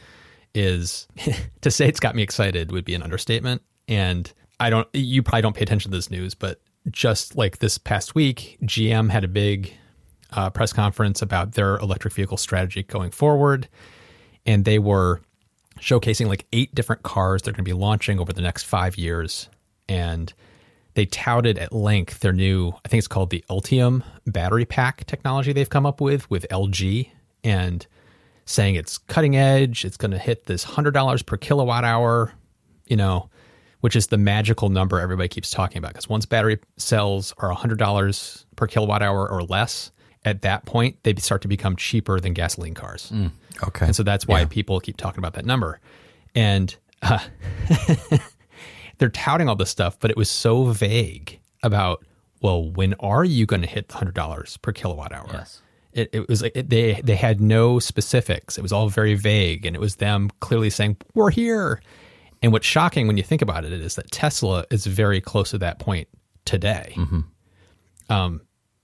Is 0.55 1.09
to 1.61 1.71
say 1.71 1.89
it's 1.89 2.01
got 2.01 2.15
me 2.15 2.23
excited 2.23 2.73
would 2.73 2.85
be 2.85 2.95
an 2.95 3.03
understatement. 3.03 3.63
And 3.89 4.33
I 4.59 4.71
don't, 4.71 4.89
you 4.93 5.23
probably 5.23 5.43
don't 5.43 5.57
pay 5.57 5.63
attention 5.63 5.91
to 5.91 5.97
this 5.97 6.11
news, 6.11 6.35
but 6.35 6.61
just 6.91 7.37
like 7.37 7.59
this 7.59 7.79
past 7.79 8.15
week, 8.15 8.59
GM 8.63 9.11
had 9.11 9.25
a 9.25 9.29
big 9.29 9.73
uh, 10.33 10.51
press 10.51 10.73
conference 10.73 11.23
about 11.23 11.53
their 11.53 11.77
electric 11.79 12.15
vehicle 12.15 12.37
strategy 12.37 12.83
going 12.83 13.11
forward. 13.11 13.69
And 14.47 14.65
they 14.65 14.79
were 14.79 15.21
showcasing 15.81 16.27
like 16.27 16.47
eight 16.53 16.75
different 16.75 17.03
cars 17.03 17.43
they're 17.43 17.53
going 17.53 17.65
to 17.65 17.69
be 17.69 17.73
launching 17.73 18.21
over 18.21 18.33
the 18.33 18.43
next 18.43 18.65
five 18.65 18.97
years. 18.97 19.49
And 19.89 20.33
they 20.95 21.07
touted 21.07 21.59
at 21.59 21.73
length 21.73 22.21
their 22.21 22.33
new, 22.33 22.73
I 22.85 22.89
think 22.89 22.99
it's 22.99 23.09
called 23.09 23.31
the 23.31 23.45
Ultium 23.49 24.03
battery 24.27 24.65
pack 24.65 25.07
technology 25.07 25.53
they've 25.53 25.69
come 25.69 25.87
up 25.87 26.01
with 26.01 26.29
with 26.31 26.47
LG 26.51 27.11
and 27.45 27.87
saying 28.45 28.75
it's 28.75 28.99
cutting 28.99 29.37
edge. 29.37 29.85
It's 29.85 29.97
going 29.97 30.11
to 30.11 30.19
hit 30.19 30.47
this 30.47 30.65
$100 30.65 31.27
per 31.27 31.37
kilowatt 31.37 31.85
hour, 31.85 32.33
you 32.87 32.97
know, 32.97 33.31
which 33.81 33.97
is 33.97 34.09
the 34.09 34.19
magical 34.19 34.69
number 34.69 34.99
everybody 35.01 35.29
keeps 35.29 35.51
talking 35.51 35.79
about. 35.79 35.93
Because 35.93 36.09
once 36.09 36.27
battery 36.27 36.59
cells 36.77 37.33
are 37.39 37.55
$100 37.55 38.45
per 38.57 38.67
kilowatt 38.67 39.03
hour 39.03 39.29
or 39.31 39.43
less, 39.45 39.93
at 40.25 40.43
that 40.43 40.67
point, 40.67 41.03
they 41.03 41.15
start 41.15 41.43
to 41.43 41.49
become 41.49 41.77
cheaper 41.77 42.21
than 42.21 42.35
gasoline 42.35 42.75
cars. 42.75 43.11
Okay. 43.69 43.87
And 43.87 43.97
so 43.97 44.03
that's 44.03 44.27
why 44.27 44.45
people 44.45 44.81
keep 44.81 44.97
talking 44.97 45.19
about 45.19 45.35
that 45.35 45.47
number. 45.47 45.81
And 46.35 46.75
uh, 47.03 47.21
they're 49.01 49.09
touting 49.09 49.49
all 49.49 49.57
this 49.57 49.71
stuff, 49.71 49.99
but 49.99 50.11
it 50.11 50.17
was 50.17 50.31
so 50.31 50.67
vague 50.67 51.41
about, 51.63 52.05
well, 52.43 52.71
when 52.71 52.95
are 53.01 53.25
you 53.25 53.47
going 53.47 53.63
to 53.63 53.67
hit 53.67 53.89
the 53.89 53.95
$100 53.95 54.63
per 54.63 54.73
kilowatt 54.73 55.11
hour? 55.13 55.27
Yes. 55.33 55.63
It, 55.95 56.11
it 56.13 56.29
was 56.29 56.43
like 56.43 56.53
it, 56.55 56.69
they 56.69 57.01
they 57.03 57.17
had 57.17 57.41
no 57.41 57.81
specifics. 57.81 58.57
It 58.57 58.63
was 58.63 58.71
all 58.73 58.89
very 58.89 59.15
vague, 59.15 59.67
and 59.67 59.75
it 59.75 59.81
was 59.81 59.97
them 59.97 60.31
clearly 60.39 60.71
saying 60.71 60.99
we're 61.15 61.31
here. 61.33 61.83
And 62.43 62.53
what's 62.53 62.67
shocking 62.67 63.09
when 63.09 63.17
you 63.17 63.25
think 63.25 63.43
about 63.43 63.65
it 63.65 63.73
is 63.73 63.97
that 63.97 64.09
Tesla 64.13 64.65
is 64.71 64.87
very 64.87 65.21
close 65.21 65.51
to 65.51 65.59
that 65.59 65.81
point 65.81 66.07
today. 66.45 66.95
Um, 68.09 68.43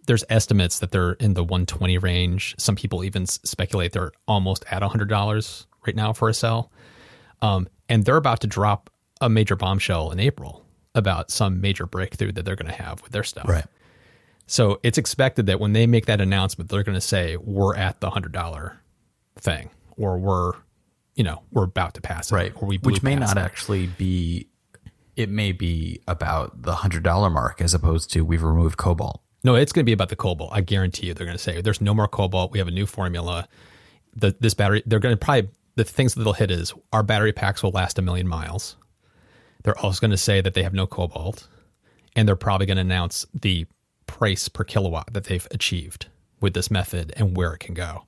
there's 0.08 0.24
estimates 0.30 0.80
that 0.80 0.90
they're 0.90 1.12
in 1.12 1.34
the 1.34 1.44
120 1.44 1.96
range. 1.98 2.56
Some 2.58 2.74
people 2.74 3.04
even 3.04 3.26
speculate 3.26 3.92
they're 3.92 4.12
almost 4.26 4.64
at 4.70 4.82
$100 4.82 5.66
right 5.86 5.96
now 5.96 6.12
for 6.12 6.28
a 6.28 6.34
cell. 6.34 6.72
Um, 7.40 7.68
and 7.88 8.04
they're 8.04 8.16
about 8.16 8.40
to 8.40 8.46
drop 8.48 8.90
a 9.20 9.28
major 9.28 9.56
bombshell 9.56 10.10
in 10.10 10.20
April 10.20 10.64
about 10.94 11.30
some 11.30 11.60
major 11.60 11.86
breakthrough 11.86 12.32
that 12.32 12.44
they're 12.44 12.56
going 12.56 12.70
to 12.70 12.82
have 12.82 13.02
with 13.02 13.12
their 13.12 13.22
stuff. 13.22 13.48
Right. 13.48 13.64
So 14.46 14.78
it's 14.82 14.98
expected 14.98 15.46
that 15.46 15.58
when 15.60 15.72
they 15.72 15.86
make 15.86 16.06
that 16.06 16.20
announcement, 16.20 16.70
they're 16.70 16.82
going 16.84 16.94
to 16.94 17.00
say 17.00 17.36
we're 17.36 17.74
at 17.74 18.00
the 18.00 18.10
hundred 18.10 18.32
dollar 18.32 18.80
thing, 19.36 19.70
or 19.96 20.18
we're, 20.18 20.52
you 21.14 21.24
know, 21.24 21.42
we're 21.52 21.64
about 21.64 21.94
to 21.94 22.00
pass 22.00 22.30
it, 22.30 22.34
Right. 22.34 22.52
Or 22.56 22.68
we 22.68 22.76
Which 22.78 23.02
may 23.02 23.16
not 23.16 23.36
it. 23.36 23.40
actually 23.40 23.86
be, 23.86 24.48
it 25.16 25.28
may 25.28 25.52
be 25.52 26.00
about 26.06 26.62
the 26.62 26.72
$100 26.72 27.32
mark 27.32 27.60
as 27.60 27.74
opposed 27.74 28.10
to 28.12 28.24
we've 28.24 28.42
removed 28.42 28.76
cobalt. 28.76 29.20
No, 29.42 29.54
it's 29.54 29.72
going 29.72 29.82
to 29.84 29.86
be 29.86 29.92
about 29.92 30.08
the 30.10 30.16
cobalt. 30.16 30.50
I 30.52 30.60
guarantee 30.60 31.06
you, 31.08 31.14
they're 31.14 31.26
going 31.26 31.36
to 31.36 31.42
say 31.42 31.60
there's 31.60 31.80
no 31.80 31.94
more 31.94 32.08
cobalt. 32.08 32.52
We 32.52 32.58
have 32.58 32.68
a 32.68 32.72
new 32.72 32.86
formula. 32.86 33.48
The 34.14 34.34
this 34.40 34.54
battery, 34.54 34.82
they're 34.86 34.98
going 34.98 35.12
to 35.16 35.24
probably 35.24 35.50
the 35.76 35.84
things 35.84 36.14
that 36.14 36.24
they'll 36.24 36.32
hit 36.32 36.50
is 36.50 36.72
our 36.92 37.02
battery 37.02 37.32
packs 37.32 37.62
will 37.62 37.70
last 37.70 37.98
a 37.98 38.02
million 38.02 38.26
miles. 38.26 38.76
They're 39.66 39.78
also 39.80 40.00
going 40.00 40.12
to 40.12 40.16
say 40.16 40.40
that 40.40 40.54
they 40.54 40.62
have 40.62 40.74
no 40.74 40.86
cobalt, 40.86 41.48
and 42.14 42.28
they're 42.28 42.36
probably 42.36 42.66
going 42.66 42.76
to 42.76 42.82
announce 42.82 43.26
the 43.34 43.66
price 44.06 44.48
per 44.48 44.62
kilowatt 44.62 45.12
that 45.12 45.24
they've 45.24 45.46
achieved 45.50 46.06
with 46.40 46.54
this 46.54 46.70
method 46.70 47.12
and 47.16 47.36
where 47.36 47.52
it 47.52 47.58
can 47.58 47.74
go. 47.74 48.04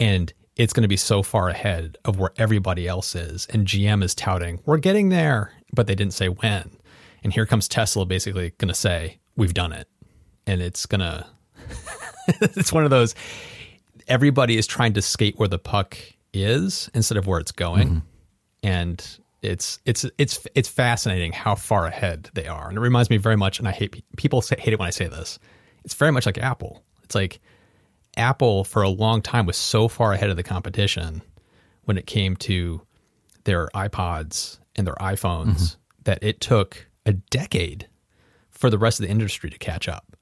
And 0.00 0.32
it's 0.56 0.72
going 0.72 0.84
to 0.84 0.88
be 0.88 0.96
so 0.96 1.22
far 1.22 1.50
ahead 1.50 1.98
of 2.06 2.18
where 2.18 2.30
everybody 2.38 2.88
else 2.88 3.14
is. 3.14 3.46
And 3.50 3.66
GM 3.66 4.02
is 4.02 4.14
touting, 4.14 4.62
we're 4.64 4.78
getting 4.78 5.10
there, 5.10 5.52
but 5.74 5.86
they 5.86 5.94
didn't 5.94 6.14
say 6.14 6.30
when. 6.30 6.70
And 7.22 7.34
here 7.34 7.44
comes 7.44 7.68
Tesla 7.68 8.06
basically 8.06 8.54
going 8.56 8.68
to 8.68 8.74
say, 8.74 9.18
we've 9.36 9.52
done 9.52 9.74
it. 9.74 9.88
And 10.46 10.62
it's 10.62 10.86
going 10.86 11.00
to, 11.02 11.26
it's 12.40 12.72
one 12.72 12.84
of 12.84 12.90
those, 12.90 13.14
everybody 14.06 14.56
is 14.56 14.66
trying 14.66 14.94
to 14.94 15.02
skate 15.02 15.38
where 15.38 15.48
the 15.48 15.58
puck 15.58 15.98
is 16.32 16.88
instead 16.94 17.18
of 17.18 17.26
where 17.26 17.40
it's 17.40 17.52
going. 17.52 17.88
Mm-hmm. 17.88 17.98
And 18.62 19.18
it's 19.42 19.78
it's 19.84 20.04
it's 20.18 20.46
it's 20.54 20.68
fascinating 20.68 21.32
how 21.32 21.54
far 21.54 21.86
ahead 21.86 22.30
they 22.34 22.46
are, 22.46 22.68
and 22.68 22.76
it 22.76 22.80
reminds 22.80 23.10
me 23.10 23.16
very 23.16 23.36
much. 23.36 23.58
And 23.58 23.68
I 23.68 23.72
hate 23.72 24.02
people 24.16 24.42
say, 24.42 24.56
hate 24.58 24.72
it 24.72 24.78
when 24.78 24.88
I 24.88 24.90
say 24.90 25.06
this. 25.06 25.38
It's 25.84 25.94
very 25.94 26.12
much 26.12 26.26
like 26.26 26.38
Apple. 26.38 26.82
It's 27.04 27.14
like 27.14 27.40
Apple 28.16 28.64
for 28.64 28.82
a 28.82 28.88
long 28.88 29.22
time 29.22 29.46
was 29.46 29.56
so 29.56 29.88
far 29.88 30.12
ahead 30.12 30.30
of 30.30 30.36
the 30.36 30.42
competition 30.42 31.22
when 31.84 31.96
it 31.96 32.06
came 32.06 32.36
to 32.36 32.82
their 33.44 33.68
iPods 33.68 34.58
and 34.76 34.86
their 34.86 34.96
iPhones 34.96 35.54
mm-hmm. 35.54 35.80
that 36.04 36.18
it 36.22 36.40
took 36.40 36.86
a 37.06 37.12
decade 37.12 37.88
for 38.50 38.68
the 38.70 38.78
rest 38.78 39.00
of 39.00 39.06
the 39.06 39.10
industry 39.10 39.48
to 39.50 39.58
catch 39.58 39.88
up. 39.88 40.17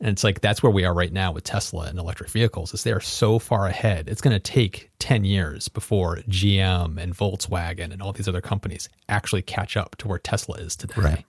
And 0.00 0.10
it's 0.10 0.24
like 0.24 0.40
that's 0.40 0.62
where 0.62 0.72
we 0.72 0.84
are 0.84 0.92
right 0.92 1.12
now 1.12 1.32
with 1.32 1.44
Tesla 1.44 1.86
and 1.86 1.98
electric 1.98 2.28
vehicles 2.28 2.74
is 2.74 2.84
they 2.84 2.92
are 2.92 3.00
so 3.00 3.38
far 3.38 3.66
ahead. 3.66 4.08
It's 4.08 4.20
going 4.20 4.34
to 4.34 4.40
take 4.40 4.90
10 4.98 5.24
years 5.24 5.68
before 5.68 6.16
GM 6.28 6.98
and 6.98 7.16
Volkswagen 7.16 7.92
and 7.92 8.02
all 8.02 8.12
these 8.12 8.28
other 8.28 8.42
companies 8.42 8.88
actually 9.08 9.42
catch 9.42 9.76
up 9.76 9.96
to 9.96 10.08
where 10.08 10.18
Tesla 10.18 10.56
is 10.56 10.76
today. 10.76 10.94
Right. 11.00 11.24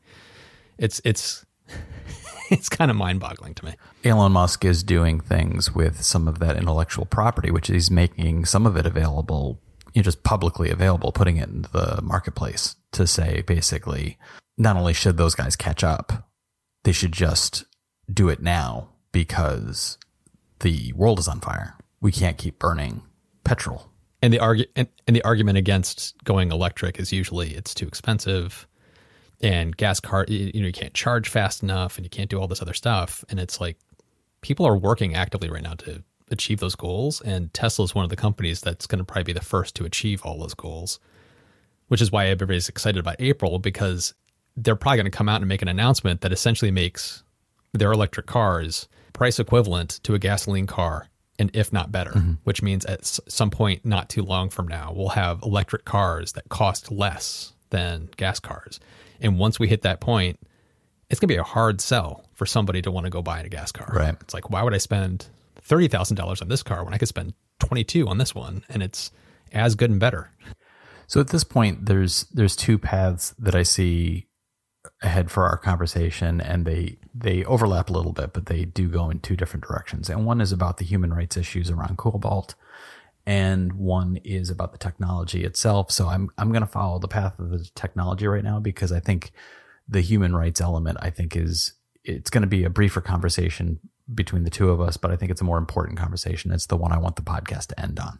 It's 0.77 1.01
it's 1.05 1.45
it's 2.51 2.67
kind 2.69 2.91
of 2.91 2.97
mind-boggling 2.97 3.53
to 3.55 3.65
me. 3.65 3.73
Elon 4.03 4.33
Musk 4.33 4.65
is 4.65 4.83
doing 4.83 5.19
things 5.19 5.73
with 5.73 6.03
some 6.03 6.27
of 6.27 6.39
that 6.39 6.57
intellectual 6.57 7.05
property, 7.05 7.51
which 7.51 7.67
he's 7.67 7.89
making 7.89 8.45
some 8.45 8.65
of 8.65 8.75
it 8.75 8.85
available, 8.85 9.59
you 9.93 10.01
know, 10.01 10.03
just 10.03 10.23
publicly 10.23 10.69
available, 10.69 11.11
putting 11.11 11.37
it 11.37 11.49
in 11.49 11.63
the 11.71 12.01
marketplace 12.03 12.75
to 12.91 13.07
say 13.07 13.43
basically, 13.43 14.17
not 14.57 14.75
only 14.75 14.93
should 14.93 15.17
those 15.17 15.35
guys 15.35 15.55
catch 15.55 15.83
up, 15.83 16.29
they 16.83 16.91
should 16.91 17.11
just 17.11 17.65
do 18.11 18.29
it 18.29 18.41
now 18.41 18.89
because 19.11 19.97
the 20.59 20.93
world 20.93 21.19
is 21.19 21.27
on 21.27 21.39
fire. 21.39 21.75
We 22.01 22.11
can't 22.11 22.37
keep 22.37 22.59
burning 22.59 23.03
petrol. 23.43 23.89
And 24.21 24.33
the 24.33 24.39
argu- 24.39 24.67
and, 24.75 24.87
and 25.05 25.15
the 25.15 25.23
argument 25.23 25.57
against 25.57 26.15
going 26.23 26.51
electric 26.51 26.99
is 26.99 27.11
usually 27.11 27.53
it's 27.53 27.73
too 27.73 27.87
expensive 27.87 28.67
and 29.41 29.77
gas 29.77 29.99
car 29.99 30.25
you, 30.27 30.51
you 30.53 30.61
know 30.61 30.67
you 30.67 30.73
can't 30.73 30.93
charge 30.93 31.29
fast 31.29 31.61
enough 31.61 31.97
and 31.97 32.05
you 32.05 32.09
can't 32.09 32.29
do 32.29 32.39
all 32.39 32.47
this 32.47 32.61
other 32.61 32.73
stuff. 32.73 33.23
And 33.29 33.39
it's 33.39 33.61
like 33.61 33.77
people 34.41 34.65
are 34.65 34.77
working 34.77 35.13
actively 35.13 35.49
right 35.49 35.61
now 35.61 35.75
to 35.75 36.03
achieve 36.31 36.59
those 36.59 36.75
goals. 36.75 37.21
And 37.21 37.53
Tesla 37.53 37.85
is 37.85 37.93
one 37.93 38.03
of 38.03 38.09
the 38.09 38.15
companies 38.15 38.61
that's 38.61 38.87
going 38.87 38.99
to 38.99 39.05
probably 39.05 39.23
be 39.23 39.33
the 39.33 39.45
first 39.45 39.75
to 39.75 39.85
achieve 39.85 40.23
all 40.23 40.39
those 40.39 40.53
goals 40.55 40.99
which 41.87 42.01
is 42.01 42.11
why 42.11 42.27
everybody's 42.27 42.69
excited 42.69 42.99
about 42.99 43.15
April 43.19 43.59
because 43.59 44.13
they're 44.55 44.75
probably 44.75 44.97
going 44.97 45.11
to 45.11 45.17
come 45.17 45.29
out 45.29 45.41
and 45.41 45.47
make 45.47 45.61
an 45.61 45.67
announcement 45.67 46.21
that 46.21 46.31
essentially 46.31 46.71
makes 46.71 47.23
their 47.73 47.91
electric 47.91 48.25
cars 48.25 48.87
price 49.13 49.39
equivalent 49.39 49.99
to 50.03 50.13
a 50.13 50.19
gasoline 50.19 50.67
car 50.67 51.09
and 51.39 51.51
if 51.53 51.71
not 51.71 51.91
better, 51.91 52.11
mm-hmm. 52.11 52.33
which 52.43 52.61
means 52.61 52.85
at 52.85 53.05
some 53.05 53.51
point 53.51 53.85
not 53.85 54.09
too 54.09 54.23
long 54.23 54.49
from 54.49 54.67
now, 54.67 54.91
we'll 54.95 55.09
have 55.09 55.41
electric 55.43 55.85
cars 55.85 56.33
that 56.33 56.49
cost 56.49 56.91
less 56.91 57.53
than 57.69 58.09
gas 58.17 58.39
cars. 58.39 58.79
And 59.21 59.37
once 59.37 59.59
we 59.59 59.67
hit 59.67 59.83
that 59.83 59.99
point, 59.99 60.39
it's 61.09 61.19
going 61.19 61.27
to 61.27 61.33
be 61.33 61.39
a 61.39 61.43
hard 61.43 61.79
sell 61.79 62.25
for 62.33 62.45
somebody 62.45 62.81
to 62.81 62.91
want 62.91 63.05
to 63.05 63.09
go 63.09 63.21
buy 63.21 63.41
a 63.41 63.49
gas 63.49 63.71
car. 63.71 63.91
Right. 63.93 64.15
It's 64.21 64.33
like, 64.33 64.49
why 64.49 64.63
would 64.63 64.73
I 64.73 64.79
spend 64.79 65.27
$30,000 65.67 66.41
on 66.41 66.47
this 66.47 66.63
car 66.63 66.83
when 66.83 66.93
I 66.93 66.97
could 66.97 67.07
spend 67.07 67.33
22 67.59 68.07
on 68.07 68.17
this 68.17 68.33
one 68.33 68.63
and 68.69 68.81
it's 68.81 69.11
as 69.51 69.75
good 69.75 69.91
and 69.91 69.99
better? 69.99 70.31
So 71.07 71.21
at 71.21 71.29
this 71.29 71.43
point 71.43 71.85
there's 71.85 72.25
there's 72.33 72.55
two 72.55 72.77
paths 72.77 73.33
that 73.39 73.55
I 73.55 73.63
see 73.63 74.27
ahead 75.01 75.31
for 75.31 75.45
our 75.45 75.57
conversation 75.57 76.41
and 76.41 76.65
they 76.65 76.97
they 77.19 77.43
overlap 77.45 77.89
a 77.89 77.93
little 77.93 78.13
bit 78.13 78.33
but 78.33 78.45
they 78.45 78.65
do 78.65 78.87
go 78.87 79.09
in 79.09 79.19
two 79.19 79.35
different 79.35 79.65
directions. 79.65 80.09
And 80.09 80.25
one 80.25 80.41
is 80.41 80.51
about 80.51 80.77
the 80.77 80.85
human 80.85 81.13
rights 81.13 81.37
issues 81.37 81.69
around 81.69 81.97
cobalt 81.97 82.55
and 83.25 83.73
one 83.73 84.17
is 84.23 84.49
about 84.49 84.71
the 84.71 84.77
technology 84.77 85.43
itself. 85.43 85.91
So 85.91 86.07
i'm 86.07 86.29
i'm 86.37 86.49
going 86.51 86.61
to 86.61 86.67
follow 86.67 86.99
the 86.99 87.07
path 87.07 87.39
of 87.39 87.49
the 87.49 87.69
technology 87.75 88.27
right 88.27 88.43
now 88.43 88.59
because 88.59 88.91
i 88.91 88.99
think 88.99 89.31
the 89.87 90.01
human 90.01 90.35
rights 90.35 90.59
element 90.61 90.97
i 91.01 91.09
think 91.09 91.35
is 91.35 91.73
it's 92.03 92.29
going 92.29 92.41
to 92.41 92.47
be 92.47 92.63
a 92.63 92.69
briefer 92.69 93.01
conversation 93.01 93.79
between 94.13 94.43
the 94.43 94.49
two 94.49 94.69
of 94.69 94.79
us 94.79 94.97
but 94.97 95.11
i 95.11 95.15
think 95.15 95.31
it's 95.31 95.41
a 95.41 95.45
more 95.45 95.57
important 95.57 95.97
conversation. 95.97 96.51
It's 96.51 96.67
the 96.67 96.77
one 96.77 96.91
i 96.91 96.97
want 96.97 97.15
the 97.15 97.21
podcast 97.21 97.67
to 97.67 97.79
end 97.79 97.99
on. 97.99 98.19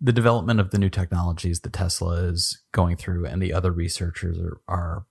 The 0.00 0.12
development 0.12 0.60
of 0.60 0.70
the 0.70 0.78
new 0.78 0.90
technologies 0.90 1.60
that 1.60 1.72
tesla 1.72 2.14
is 2.24 2.62
going 2.72 2.96
through 2.96 3.26
and 3.26 3.40
the 3.40 3.52
other 3.52 3.70
researchers 3.70 4.38
are, 4.38 4.60
are 4.66 5.06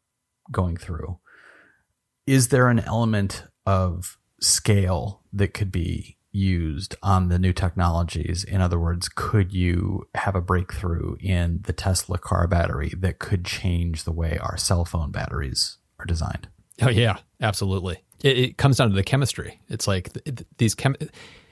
going 0.52 0.76
through, 0.78 1.20
is 2.26 2.50
there 2.50 2.70
an 2.70 2.80
element 2.80 3.44
of 3.66 4.18
scale 4.40 5.22
that 5.32 5.54
could 5.54 5.72
be 5.72 6.18
used 6.32 6.96
on 7.04 7.30
the 7.30 7.40
new 7.40 7.54
technologies? 7.54 8.44
In 8.44 8.62
other 8.62 8.80
words, 8.80 9.10
could 9.10 9.54
you 9.54 10.08
have 10.16 10.36
a 10.36 10.42
breakthrough 10.42 11.16
in 11.20 11.62
the 11.64 11.74
Tesla 11.74 12.18
car 12.18 12.48
battery 12.48 12.94
that 12.98 13.20
could 13.20 13.46
change 13.46 14.04
the 14.04 14.12
way 14.12 14.38
our 14.38 14.58
cell 14.58 14.86
phone 14.86 15.12
batteries 15.12 15.78
are 16.00 16.06
designed? 16.06 16.48
Oh 16.82 16.90
yeah, 16.90 17.18
absolutely. 17.42 18.04
It, 18.24 18.38
it 18.38 18.58
comes 18.58 18.78
down 18.78 18.90
to 18.90 18.96
the 18.96 19.04
chemistry. 19.04 19.60
It's 19.70 19.88
like 19.88 20.10
these 20.58 20.74
chem. 20.74 20.96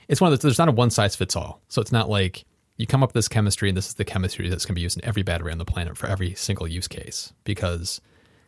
It's 0.08 0.20
one 0.20 0.32
of 0.32 0.38
those. 0.38 0.42
There's 0.42 0.58
not 0.58 0.68
a 0.68 0.72
one 0.72 0.90
size 0.90 1.14
fits 1.14 1.36
all. 1.36 1.62
So 1.68 1.80
it's 1.80 1.92
not 1.92 2.08
like 2.10 2.44
you 2.76 2.86
come 2.86 3.02
up 3.02 3.10
with 3.10 3.14
this 3.14 3.28
chemistry 3.28 3.68
and 3.68 3.76
this 3.76 3.88
is 3.88 3.94
the 3.94 4.04
chemistry 4.04 4.48
that's 4.48 4.64
going 4.64 4.74
to 4.74 4.78
be 4.78 4.82
used 4.82 4.98
in 4.98 5.04
every 5.04 5.22
battery 5.22 5.52
on 5.52 5.58
the 5.58 5.64
planet 5.64 5.96
for 5.96 6.08
every 6.08 6.34
single 6.34 6.66
use 6.66 6.88
case 6.88 7.32
because 7.44 8.00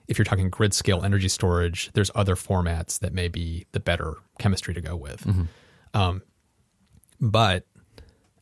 if 0.08 0.18
you're 0.18 0.24
talking 0.24 0.50
grid 0.50 0.74
scale 0.74 1.02
energy 1.02 1.28
storage, 1.28 1.90
there's 1.94 2.10
other 2.14 2.34
formats 2.34 2.98
that 3.00 3.12
may 3.12 3.28
be 3.28 3.66
the 3.72 3.80
better 3.80 4.16
chemistry 4.38 4.74
to 4.74 4.80
go 4.80 4.96
with. 4.96 5.24
Mm-hmm. 5.24 5.44
Um, 5.94 6.22
but 7.20 7.66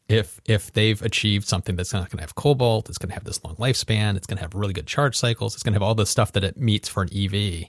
if 0.08 0.40
if 0.44 0.72
they've 0.72 1.00
achieved 1.02 1.46
something 1.46 1.76
that's 1.76 1.92
not 1.92 2.10
going 2.10 2.18
to 2.18 2.22
have 2.22 2.34
cobalt, 2.34 2.88
it's 2.88 2.98
going 2.98 3.08
to 3.08 3.14
have 3.14 3.24
this 3.24 3.42
long 3.44 3.56
lifespan, 3.56 4.16
it's 4.16 4.26
going 4.26 4.36
to 4.36 4.42
have 4.42 4.54
really 4.54 4.72
good 4.72 4.86
charge 4.86 5.16
cycles, 5.16 5.54
it's 5.54 5.62
going 5.62 5.72
to 5.72 5.76
have 5.76 5.82
all 5.82 5.94
the 5.94 6.06
stuff 6.06 6.32
that 6.32 6.44
it 6.44 6.56
meets 6.56 6.88
for 6.88 7.02
an 7.02 7.08
EV. 7.14 7.68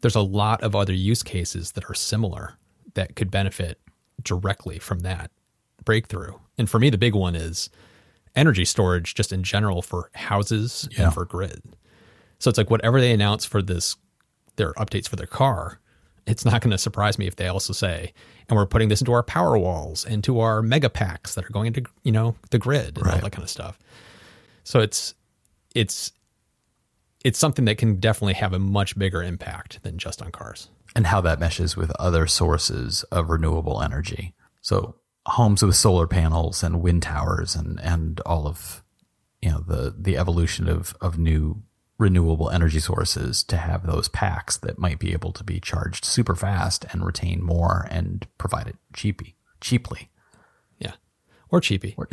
There's 0.00 0.14
a 0.14 0.20
lot 0.20 0.62
of 0.62 0.76
other 0.76 0.92
use 0.92 1.22
cases 1.22 1.72
that 1.72 1.88
are 1.90 1.94
similar 1.94 2.54
that 2.94 3.16
could 3.16 3.30
benefit 3.30 3.80
directly 4.22 4.78
from 4.78 5.00
that 5.00 5.30
breakthrough. 5.84 6.34
And 6.58 6.68
for 6.68 6.78
me, 6.78 6.90
the 6.90 6.98
big 6.98 7.14
one 7.14 7.34
is 7.34 7.70
energy 8.36 8.64
storage, 8.64 9.14
just 9.14 9.32
in 9.32 9.42
general 9.42 9.82
for 9.82 10.10
houses 10.14 10.88
yeah. 10.92 11.04
and 11.04 11.14
for 11.14 11.24
grid. 11.24 11.62
So 12.40 12.48
it's 12.48 12.58
like 12.58 12.70
whatever 12.70 13.00
they 13.00 13.12
announce 13.12 13.44
for 13.44 13.62
this, 13.62 13.96
their 14.56 14.72
updates 14.74 15.08
for 15.08 15.16
their 15.16 15.26
car, 15.26 15.78
it's 16.26 16.44
not 16.44 16.60
going 16.60 16.70
to 16.72 16.78
surprise 16.78 17.18
me 17.18 17.26
if 17.26 17.36
they 17.36 17.46
also 17.46 17.72
say, 17.72 18.12
and 18.48 18.56
we're 18.56 18.66
putting 18.66 18.88
this 18.88 19.00
into 19.00 19.12
our 19.12 19.22
power 19.22 19.56
walls, 19.56 20.04
into 20.04 20.40
our 20.40 20.62
mega 20.62 20.90
packs 20.90 21.34
that 21.34 21.44
are 21.44 21.52
going 21.52 21.66
into 21.66 21.84
you 22.02 22.12
know 22.12 22.34
the 22.50 22.58
grid 22.58 22.96
and 22.96 23.06
right. 23.06 23.14
all 23.14 23.20
that 23.20 23.32
kind 23.32 23.44
of 23.44 23.50
stuff. 23.50 23.78
So 24.64 24.80
it's 24.80 25.14
it's 25.74 26.12
it's 27.24 27.38
something 27.38 27.66
that 27.66 27.78
can 27.78 27.96
definitely 27.96 28.34
have 28.34 28.52
a 28.52 28.58
much 28.58 28.98
bigger 28.98 29.22
impact 29.22 29.82
than 29.82 29.98
just 29.98 30.22
on 30.22 30.32
cars. 30.32 30.70
And 30.96 31.06
how 31.06 31.20
that 31.20 31.38
meshes 31.38 31.76
with 31.76 31.92
other 31.92 32.26
sources 32.26 33.04
of 33.12 33.30
renewable 33.30 33.80
energy. 33.82 34.34
So 34.60 34.96
homes 35.26 35.62
with 35.62 35.76
solar 35.76 36.06
panels 36.06 36.62
and 36.62 36.80
wind 36.80 37.02
towers 37.02 37.54
and 37.54 37.78
and 37.80 38.20
all 38.20 38.46
of 38.46 38.82
you 39.42 39.50
know 39.50 39.60
the 39.60 39.94
the 39.96 40.16
evolution 40.16 40.68
of 40.68 40.94
of 41.00 41.18
new 41.18 41.62
renewable 42.00 42.50
energy 42.50 42.80
sources 42.80 43.44
to 43.44 43.58
have 43.58 43.86
those 43.86 44.08
packs 44.08 44.56
that 44.56 44.78
might 44.78 44.98
be 44.98 45.12
able 45.12 45.32
to 45.32 45.44
be 45.44 45.60
charged 45.60 46.04
super 46.04 46.34
fast 46.34 46.86
and 46.90 47.04
retain 47.04 47.44
more 47.44 47.86
and 47.90 48.26
provide 48.38 48.66
it 48.66 48.76
cheapy, 48.94 49.36
cheaply. 49.60 50.08
Yeah. 50.78 50.94
Or 51.50 51.60
cheapy. 51.60 51.94
Or, 51.96 52.06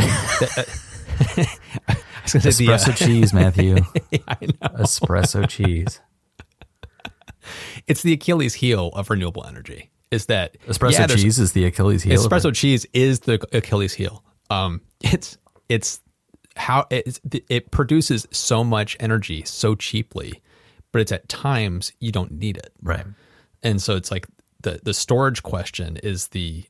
Espresso 2.28 2.58
the, 2.58 2.74
uh, 2.74 2.94
cheese, 2.94 3.34
Matthew. 3.34 3.78
yeah, 4.12 4.20
I 4.28 4.38
know. 4.42 4.70
Espresso 4.80 5.48
cheese. 5.48 6.02
It's 7.88 8.02
the 8.02 8.12
Achilles 8.12 8.56
heel 8.56 8.90
of 8.90 9.10
renewable 9.10 9.46
energy. 9.46 9.90
Is 10.12 10.26
that 10.28 10.58
espresso 10.68 11.00
yeah, 11.00 11.08
cheese 11.08 11.40
is 11.40 11.54
the 11.54 11.66
Achilles 11.66 12.04
heel? 12.04 12.22
Espresso 12.22 12.54
cheese 12.54 12.86
is 12.94 13.22
the 13.22 13.46
Achilles 13.54 13.94
heel. 13.94 14.24
Um, 14.50 14.82
it's 15.02 15.38
it's 15.70 16.02
how 16.58 16.86
it, 16.90 17.20
it 17.50 17.72
produces 17.72 18.28
so 18.32 18.64
much 18.64 18.98
energy 19.00 19.44
so 19.46 19.76
cheaply, 19.76 20.42
but 20.92 21.02
it's 21.02 21.12
at 21.12 21.30
times 21.30 21.92
you 22.00 22.12
don't 22.12 22.32
need 22.32 22.58
it. 22.58 22.74
Right. 22.82 23.06
And 23.64 23.82
so 23.82 23.96
it's 23.96 24.12
like 24.12 24.28
the 24.62 24.80
the 24.84 24.94
storage 24.94 25.44
question 25.44 25.98
is 25.98 26.30
the 26.30 26.64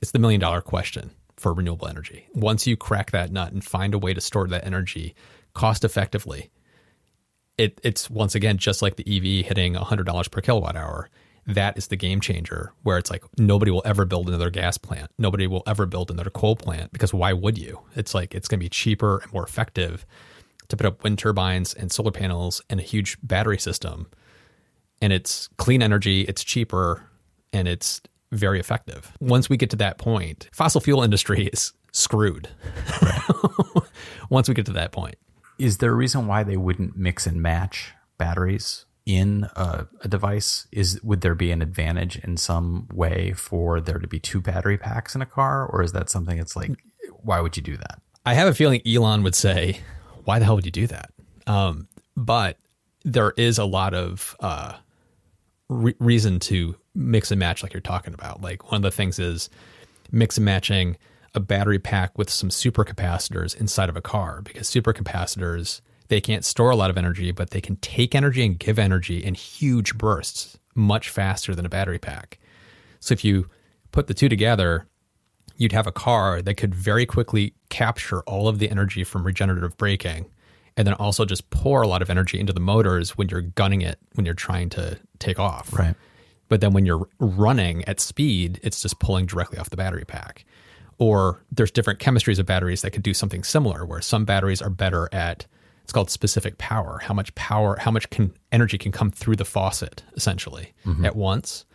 it's 0.00 0.10
the 0.10 0.18
million 0.18 0.40
dollar 0.40 0.60
question 0.60 1.10
for 1.36 1.52
renewable 1.52 1.88
energy. 1.88 2.26
Once 2.34 2.66
you 2.66 2.76
crack 2.76 3.10
that 3.10 3.32
nut 3.32 3.52
and 3.52 3.64
find 3.64 3.94
a 3.94 3.98
way 3.98 4.14
to 4.14 4.20
store 4.20 4.46
that 4.48 4.64
energy 4.64 5.14
cost 5.54 5.84
effectively, 5.84 6.50
it 7.58 7.80
it's 7.82 8.08
once 8.08 8.34
again 8.34 8.58
just 8.58 8.82
like 8.82 8.96
the 8.96 9.16
EV 9.16 9.46
hitting 9.46 9.74
$100 9.74 10.30
per 10.30 10.40
kilowatt 10.40 10.76
hour 10.76 11.08
that 11.46 11.76
is 11.76 11.88
the 11.88 11.96
game 11.96 12.20
changer 12.20 12.72
where 12.82 12.98
it's 12.98 13.10
like 13.10 13.24
nobody 13.38 13.70
will 13.70 13.82
ever 13.84 14.04
build 14.04 14.28
another 14.28 14.50
gas 14.50 14.78
plant. 14.78 15.10
Nobody 15.18 15.46
will 15.46 15.62
ever 15.66 15.86
build 15.86 16.10
another 16.10 16.30
coal 16.30 16.56
plant 16.56 16.92
because 16.92 17.12
why 17.12 17.32
would 17.32 17.58
you? 17.58 17.80
It's 17.96 18.14
like 18.14 18.34
it's 18.34 18.48
going 18.48 18.60
to 18.60 18.64
be 18.64 18.68
cheaper 18.68 19.18
and 19.18 19.32
more 19.32 19.44
effective 19.44 20.06
to 20.68 20.76
put 20.76 20.86
up 20.86 21.02
wind 21.02 21.18
turbines 21.18 21.74
and 21.74 21.90
solar 21.90 22.12
panels 22.12 22.62
and 22.70 22.78
a 22.78 22.82
huge 22.82 23.18
battery 23.22 23.58
system. 23.58 24.08
And 25.00 25.12
it's 25.12 25.48
clean 25.56 25.82
energy, 25.82 26.22
it's 26.22 26.44
cheaper, 26.44 27.04
and 27.52 27.66
it's 27.66 28.00
very 28.30 28.60
effective. 28.60 29.12
Once 29.20 29.48
we 29.50 29.56
get 29.56 29.70
to 29.70 29.76
that 29.76 29.98
point, 29.98 30.48
fossil 30.52 30.80
fuel 30.80 31.02
industry 31.02 31.46
is 31.52 31.72
screwed. 31.92 32.48
Right. 33.02 33.22
Once 34.30 34.48
we 34.48 34.54
get 34.54 34.66
to 34.66 34.72
that 34.72 34.92
point. 34.92 35.16
Is 35.58 35.78
there 35.78 35.90
a 35.90 35.94
reason 35.94 36.26
why 36.26 36.42
they 36.42 36.56
wouldn't 36.56 36.96
mix 36.96 37.26
and 37.26 37.42
match 37.42 37.92
batteries 38.16 38.86
in 39.04 39.48
a, 39.56 39.86
a, 40.02 40.08
device 40.08 40.66
is 40.70 41.02
would 41.02 41.22
there 41.22 41.34
be 41.34 41.50
an 41.50 41.60
advantage 41.60 42.18
in 42.18 42.36
some 42.36 42.88
way 42.92 43.32
for 43.32 43.80
there 43.80 43.98
to 43.98 44.06
be 44.06 44.20
two 44.20 44.40
battery 44.40 44.78
packs 44.78 45.14
in 45.14 45.22
a 45.22 45.26
car? 45.26 45.66
Or 45.66 45.82
is 45.82 45.92
that 45.92 46.08
something 46.08 46.38
that's 46.38 46.54
like 46.54 46.70
why 47.22 47.40
would 47.40 47.56
you 47.56 47.62
do 47.62 47.76
that? 47.76 48.00
I 48.24 48.34
have 48.34 48.48
a 48.48 48.54
feeling 48.54 48.80
elon 48.86 49.22
would 49.22 49.34
say 49.34 49.80
why 50.24 50.38
the 50.38 50.44
hell 50.44 50.54
would 50.54 50.66
you 50.66 50.72
do 50.72 50.86
that? 50.86 51.10
Um, 51.46 51.88
but 52.16 52.58
there 53.04 53.32
is 53.36 53.58
a 53.58 53.64
lot 53.64 53.94
of 53.94 54.36
uh, 54.40 54.74
re- 55.68 55.96
reason 55.98 56.38
to 56.40 56.76
mix 56.94 57.30
and 57.30 57.40
match 57.40 57.62
like 57.62 57.72
you're 57.72 57.80
talking 57.80 58.14
about. 58.14 58.40
Like 58.40 58.70
one 58.70 58.76
of 58.76 58.82
the 58.82 58.90
things 58.90 59.18
is 59.18 59.50
mix 60.12 60.36
and 60.36 60.44
matching 60.44 60.96
a 61.34 61.40
battery 61.40 61.78
pack 61.78 62.16
with 62.18 62.30
some 62.30 62.50
supercapacitors 62.50 63.58
inside 63.58 63.88
of 63.88 63.96
a 63.96 64.02
car 64.02 64.42
because 64.42 64.68
supercapacitors 64.68 65.80
they 66.12 66.20
can't 66.20 66.44
store 66.44 66.68
a 66.68 66.76
lot 66.76 66.90
of 66.90 66.98
energy, 66.98 67.32
but 67.32 67.52
they 67.52 67.60
can 67.62 67.76
take 67.76 68.14
energy 68.14 68.44
and 68.44 68.58
give 68.58 68.78
energy 68.78 69.24
in 69.24 69.32
huge 69.32 69.96
bursts 69.96 70.58
much 70.74 71.08
faster 71.08 71.54
than 71.54 71.64
a 71.64 71.70
battery 71.70 71.98
pack. 71.98 72.38
So 73.00 73.14
if 73.14 73.24
you 73.24 73.48
put 73.92 74.08
the 74.08 74.12
two 74.12 74.28
together, 74.28 74.86
you'd 75.56 75.72
have 75.72 75.86
a 75.86 75.92
car 75.92 76.42
that 76.42 76.56
could 76.56 76.74
very 76.74 77.06
quickly 77.06 77.54
capture 77.70 78.20
all 78.24 78.46
of 78.46 78.58
the 78.58 78.68
energy 78.70 79.04
from 79.04 79.24
regenerative 79.24 79.74
braking 79.78 80.26
and 80.76 80.86
then 80.86 80.92
also 80.94 81.24
just 81.24 81.48
pour 81.48 81.80
a 81.80 81.88
lot 81.88 82.02
of 82.02 82.10
energy 82.10 82.38
into 82.38 82.52
the 82.52 82.60
motors 82.60 83.16
when 83.16 83.30
you're 83.30 83.40
gunning 83.40 83.80
it 83.80 83.98
when 84.12 84.26
you're 84.26 84.34
trying 84.34 84.68
to 84.68 84.98
take 85.18 85.38
off. 85.38 85.72
Right. 85.72 85.94
But 86.50 86.60
then 86.60 86.74
when 86.74 86.84
you're 86.84 87.08
running 87.20 87.86
at 87.86 88.00
speed, 88.00 88.60
it's 88.62 88.82
just 88.82 88.98
pulling 88.98 89.24
directly 89.24 89.56
off 89.56 89.70
the 89.70 89.78
battery 89.78 90.04
pack. 90.04 90.44
or 90.98 91.42
there's 91.50 91.70
different 91.70 92.00
chemistries 92.00 92.38
of 92.38 92.44
batteries 92.44 92.82
that 92.82 92.90
could 92.90 93.02
do 93.02 93.14
something 93.14 93.42
similar 93.42 93.86
where 93.86 94.02
some 94.02 94.26
batteries 94.26 94.60
are 94.60 94.68
better 94.68 95.08
at 95.10 95.46
it's 95.92 95.94
called 95.94 96.10
specific 96.10 96.56
power 96.56 97.00
how 97.02 97.12
much 97.12 97.34
power 97.34 97.76
how 97.78 97.90
much 97.90 98.08
can, 98.08 98.32
energy 98.50 98.78
can 98.78 98.90
come 98.90 99.10
through 99.10 99.36
the 99.36 99.44
faucet 99.44 100.02
essentially 100.14 100.72
mm-hmm. 100.86 101.04
at 101.04 101.14
once 101.14 101.66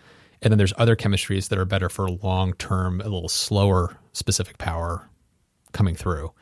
and 0.41 0.51
then 0.51 0.57
there's 0.57 0.73
other 0.77 0.95
chemistries 0.95 1.49
that 1.49 1.59
are 1.59 1.65
better 1.65 1.87
for 1.87 2.09
long 2.09 2.53
term 2.53 2.99
a 3.01 3.03
little 3.03 3.29
slower 3.29 3.95
specific 4.13 4.57
power 4.57 5.07
coming 5.71 5.95
through 5.95 6.33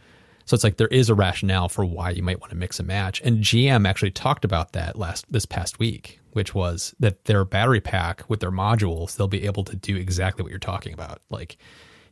so 0.46 0.54
it's 0.54 0.64
like 0.64 0.78
there 0.78 0.88
is 0.88 1.10
a 1.10 1.16
rationale 1.16 1.68
for 1.68 1.84
why 1.84 2.12
you 2.12 2.22
might 2.22 2.40
want 2.40 2.52
to 2.52 2.56
mix 2.56 2.78
and 2.78 2.88
match. 2.88 3.20
And 3.24 3.40
GM 3.40 3.88
actually 3.88 4.12
talked 4.12 4.46
about 4.46 4.74
that 4.74 4.96
last 4.96 5.26
this 5.32 5.44
past 5.44 5.80
week, 5.80 6.20
which 6.34 6.54
was 6.54 6.94
that 7.00 7.26
their 7.26 7.44
battery 7.44 7.82
pack 7.82 8.24
with 8.30 8.42
their 8.42 8.52
modules, 8.52 9.16
they'll 9.16 9.28
be 9.28 9.48
able 9.48 9.64
to 9.64 9.76
do 9.76 9.96
exactly 9.96 10.44
what 10.44 10.52
you're 10.52 10.60
talking 10.60 10.94
about. 10.94 11.20
Like 11.32 11.58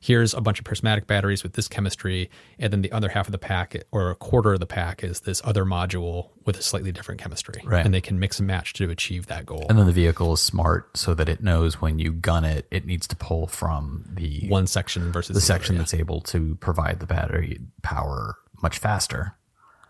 here's 0.03 0.33
a 0.33 0.41
bunch 0.41 0.59
of 0.59 0.65
prismatic 0.65 1.07
batteries 1.07 1.43
with 1.43 1.53
this 1.53 1.69
chemistry, 1.69 2.29
and 2.59 2.73
then 2.73 2.81
the 2.81 2.91
other 2.91 3.07
half 3.07 3.25
of 3.25 3.31
the 3.31 3.37
pack 3.37 3.73
or 3.93 4.09
a 4.09 4.15
quarter 4.15 4.51
of 4.51 4.59
the 4.59 4.65
pack 4.65 5.01
is 5.01 5.21
this 5.21 5.41
other 5.45 5.63
module 5.63 6.29
with 6.43 6.59
a 6.59 6.61
slightly 6.61 6.91
different 6.91 7.21
chemistry. 7.21 7.61
Right. 7.63 7.85
And 7.85 7.93
they 7.93 8.01
can 8.01 8.19
mix 8.19 8.37
and 8.37 8.45
match 8.45 8.73
to 8.73 8.89
achieve 8.89 9.27
that 9.27 9.45
goal. 9.45 9.65
And 9.69 9.79
then 9.79 9.85
the 9.85 9.93
vehicle 9.93 10.33
is 10.33 10.41
smart 10.41 10.97
so 10.97 11.13
that 11.13 11.29
it 11.29 11.41
knows 11.41 11.79
when 11.79 11.99
you 11.99 12.11
gun 12.11 12.43
it, 12.43 12.67
it 12.69 12.85
needs 12.85 13.07
to 13.07 13.15
pull 13.15 13.47
from 13.47 14.03
the 14.09 14.45
One 14.49 14.67
section 14.67 15.09
versus 15.13 15.35
the 15.35 15.41
section 15.41 15.75
other, 15.75 15.83
that's 15.83 15.93
able 15.93 16.19
to 16.21 16.55
provide 16.55 16.99
the 16.99 17.05
battery 17.05 17.61
power 17.81 18.35
much 18.61 18.79
faster. 18.79 19.37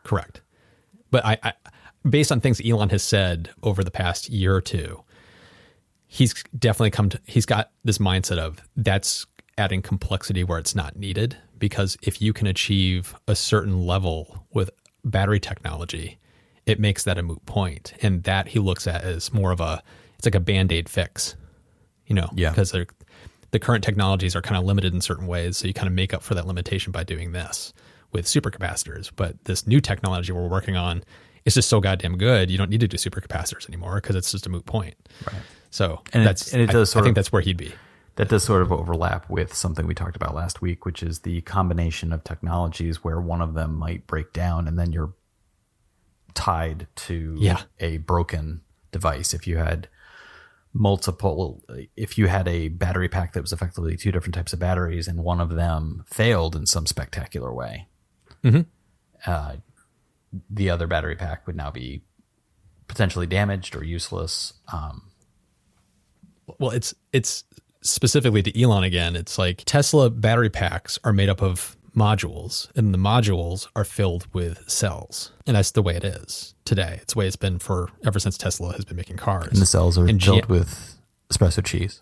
Correct. 0.03 0.41
But 1.09 1.25
I, 1.25 1.39
I, 1.41 1.53
based 2.07 2.31
on 2.31 2.39
things 2.39 2.61
Elon 2.63 2.89
has 2.89 3.01
said 3.01 3.49
over 3.63 3.83
the 3.83 3.89
past 3.89 4.29
year 4.29 4.55
or 4.55 4.61
two, 4.61 5.03
he's 6.05 6.35
definitely 6.57 6.91
come 6.91 7.09
to, 7.09 7.19
he's 7.25 7.47
got 7.47 7.71
this 7.83 7.97
mindset 7.97 8.37
of 8.37 8.61
that's 8.75 9.25
adding 9.57 9.81
complexity 9.81 10.43
where 10.43 10.59
it's 10.59 10.75
not 10.75 10.95
needed. 10.95 11.37
Because 11.59 11.97
if 12.01 12.21
you 12.21 12.33
can 12.33 12.47
achieve 12.47 13.15
a 13.27 13.35
certain 13.35 13.85
level 13.85 14.45
with 14.53 14.69
battery 15.05 15.39
technology, 15.39 16.17
it 16.65 16.79
makes 16.79 17.03
that 17.03 17.17
a 17.17 17.23
moot 17.23 17.45
point. 17.45 17.93
And 18.01 18.23
that 18.23 18.47
he 18.49 18.59
looks 18.59 18.87
at 18.87 19.03
as 19.03 19.33
more 19.33 19.51
of 19.51 19.59
a, 19.61 19.81
it's 20.17 20.25
like 20.25 20.35
a 20.35 20.39
band 20.39 20.71
aid 20.71 20.89
fix, 20.89 21.35
you 22.07 22.15
know, 22.15 22.29
Yeah. 22.35 22.49
because 22.49 22.71
the 23.51 23.59
current 23.59 23.83
technologies 23.83 24.35
are 24.35 24.41
kind 24.41 24.57
of 24.57 24.65
limited 24.65 24.93
in 24.93 25.01
certain 25.01 25.27
ways. 25.27 25.57
So 25.57 25.67
you 25.67 25.73
kind 25.73 25.87
of 25.87 25.93
make 25.93 26.13
up 26.13 26.23
for 26.23 26.33
that 26.35 26.47
limitation 26.47 26.91
by 26.91 27.03
doing 27.03 27.31
this 27.31 27.73
with 28.11 28.25
supercapacitors. 28.25 29.11
But 29.15 29.43
this 29.45 29.65
new 29.67 29.79
technology 29.79 30.31
we're 30.33 30.47
working 30.47 30.75
on 30.75 31.03
is 31.45 31.53
just 31.53 31.69
so 31.69 31.79
goddamn 31.79 32.17
good. 32.17 32.49
You 32.51 32.57
don't 32.57 32.69
need 32.69 32.79
to 32.81 32.87
do 32.87 32.97
supercapacitors 32.97 33.67
anymore 33.67 33.95
because 33.95 34.15
it's 34.15 34.31
just 34.31 34.45
a 34.45 34.49
moot 34.49 34.65
point. 34.65 34.95
Right. 35.27 35.41
So 35.69 36.01
And 36.13 36.23
it- 36.23 36.25
that's, 36.25 36.53
and 36.53 36.61
it 36.61 36.69
I- 36.69 36.73
does 36.73 36.89
I, 36.91 36.93
sort 36.93 37.05
think 37.05 37.11
of- 37.13 37.15
that's 37.15 37.31
where 37.31 37.41
he'd 37.41 37.57
be. 37.57 37.73
That 38.15 38.29
does 38.29 38.43
sort 38.43 38.61
of 38.61 38.71
overlap 38.71 39.27
with 39.29 39.53
something 39.55 39.87
we 39.87 39.95
talked 39.95 40.15
about 40.15 40.35
last 40.35 40.61
week, 40.61 40.85
which 40.85 41.01
is 41.01 41.19
the 41.19 41.41
combination 41.41 42.13
of 42.13 42.23
technologies 42.23 43.03
where 43.03 43.19
one 43.19 43.41
of 43.41 43.55
them 43.55 43.73
might 43.75 44.05
break 44.05 44.33
down 44.33 44.67
and 44.67 44.77
then 44.77 44.91
you're 44.91 45.13
tied 46.35 46.87
to 46.95 47.35
Yeah. 47.39 47.63
a 47.79 47.97
broken 47.97 48.61
device. 48.91 49.33
If 49.33 49.47
you 49.47 49.57
had 49.57 49.87
multiple, 50.73 51.63
if 51.95 52.17
you 52.17 52.27
had 52.27 52.47
a 52.47 52.67
battery 52.69 53.09
pack 53.09 53.33
that 53.33 53.41
was 53.41 53.51
effectively 53.53 53.97
two 53.97 54.11
different 54.11 54.35
types 54.35 54.53
of 54.53 54.59
batteries 54.59 55.07
and 55.07 55.23
one 55.23 55.39
of 55.41 55.49
them 55.49 56.03
failed 56.07 56.55
in 56.55 56.65
some 56.67 56.85
spectacular 56.85 57.51
way, 57.53 57.87
uh, 59.25 59.55
the 60.49 60.69
other 60.69 60.85
battery 60.87 61.15
pack 61.15 61.47
would 61.47 61.55
now 61.55 61.71
be 61.71 62.03
potentially 62.87 63.25
damaged 63.27 63.75
or 63.75 63.83
useless. 63.83 64.53
Um, 64.71 65.09
Well, 66.59 66.71
it's 66.71 66.93
it's 67.13 67.45
specifically 67.83 68.41
to 68.43 68.61
Elon 68.61 68.83
again. 68.83 69.15
It's 69.15 69.37
like 69.37 69.63
Tesla 69.65 70.09
battery 70.09 70.49
packs 70.49 70.97
are 71.03 71.13
made 71.13 71.29
up 71.29 71.41
of 71.41 71.77
modules, 71.95 72.69
and 72.75 72.93
the 72.93 72.97
modules 72.97 73.67
are 73.75 73.83
filled 73.83 74.25
with 74.33 74.67
cells, 74.69 75.31
and 75.45 75.55
that's 75.55 75.71
the 75.71 75.81
way 75.83 75.95
it 75.95 76.03
is 76.03 76.55
today. 76.65 76.97
It's 77.01 77.13
the 77.13 77.19
way 77.19 77.27
it's 77.27 77.35
been 77.35 77.59
for 77.59 77.89
ever 78.05 78.17
since 78.19 78.37
Tesla 78.37 78.73
has 78.73 78.83
been 78.85 78.97
making 78.97 79.17
cars. 79.17 79.47
and 79.49 79.57
the 79.61 79.65
cells 79.67 79.97
are 79.97 80.07
And 80.07 80.21
filled 80.23 80.47
G- 80.47 80.53
with 80.53 80.97
espresso 81.29 81.63
cheese. 81.63 82.01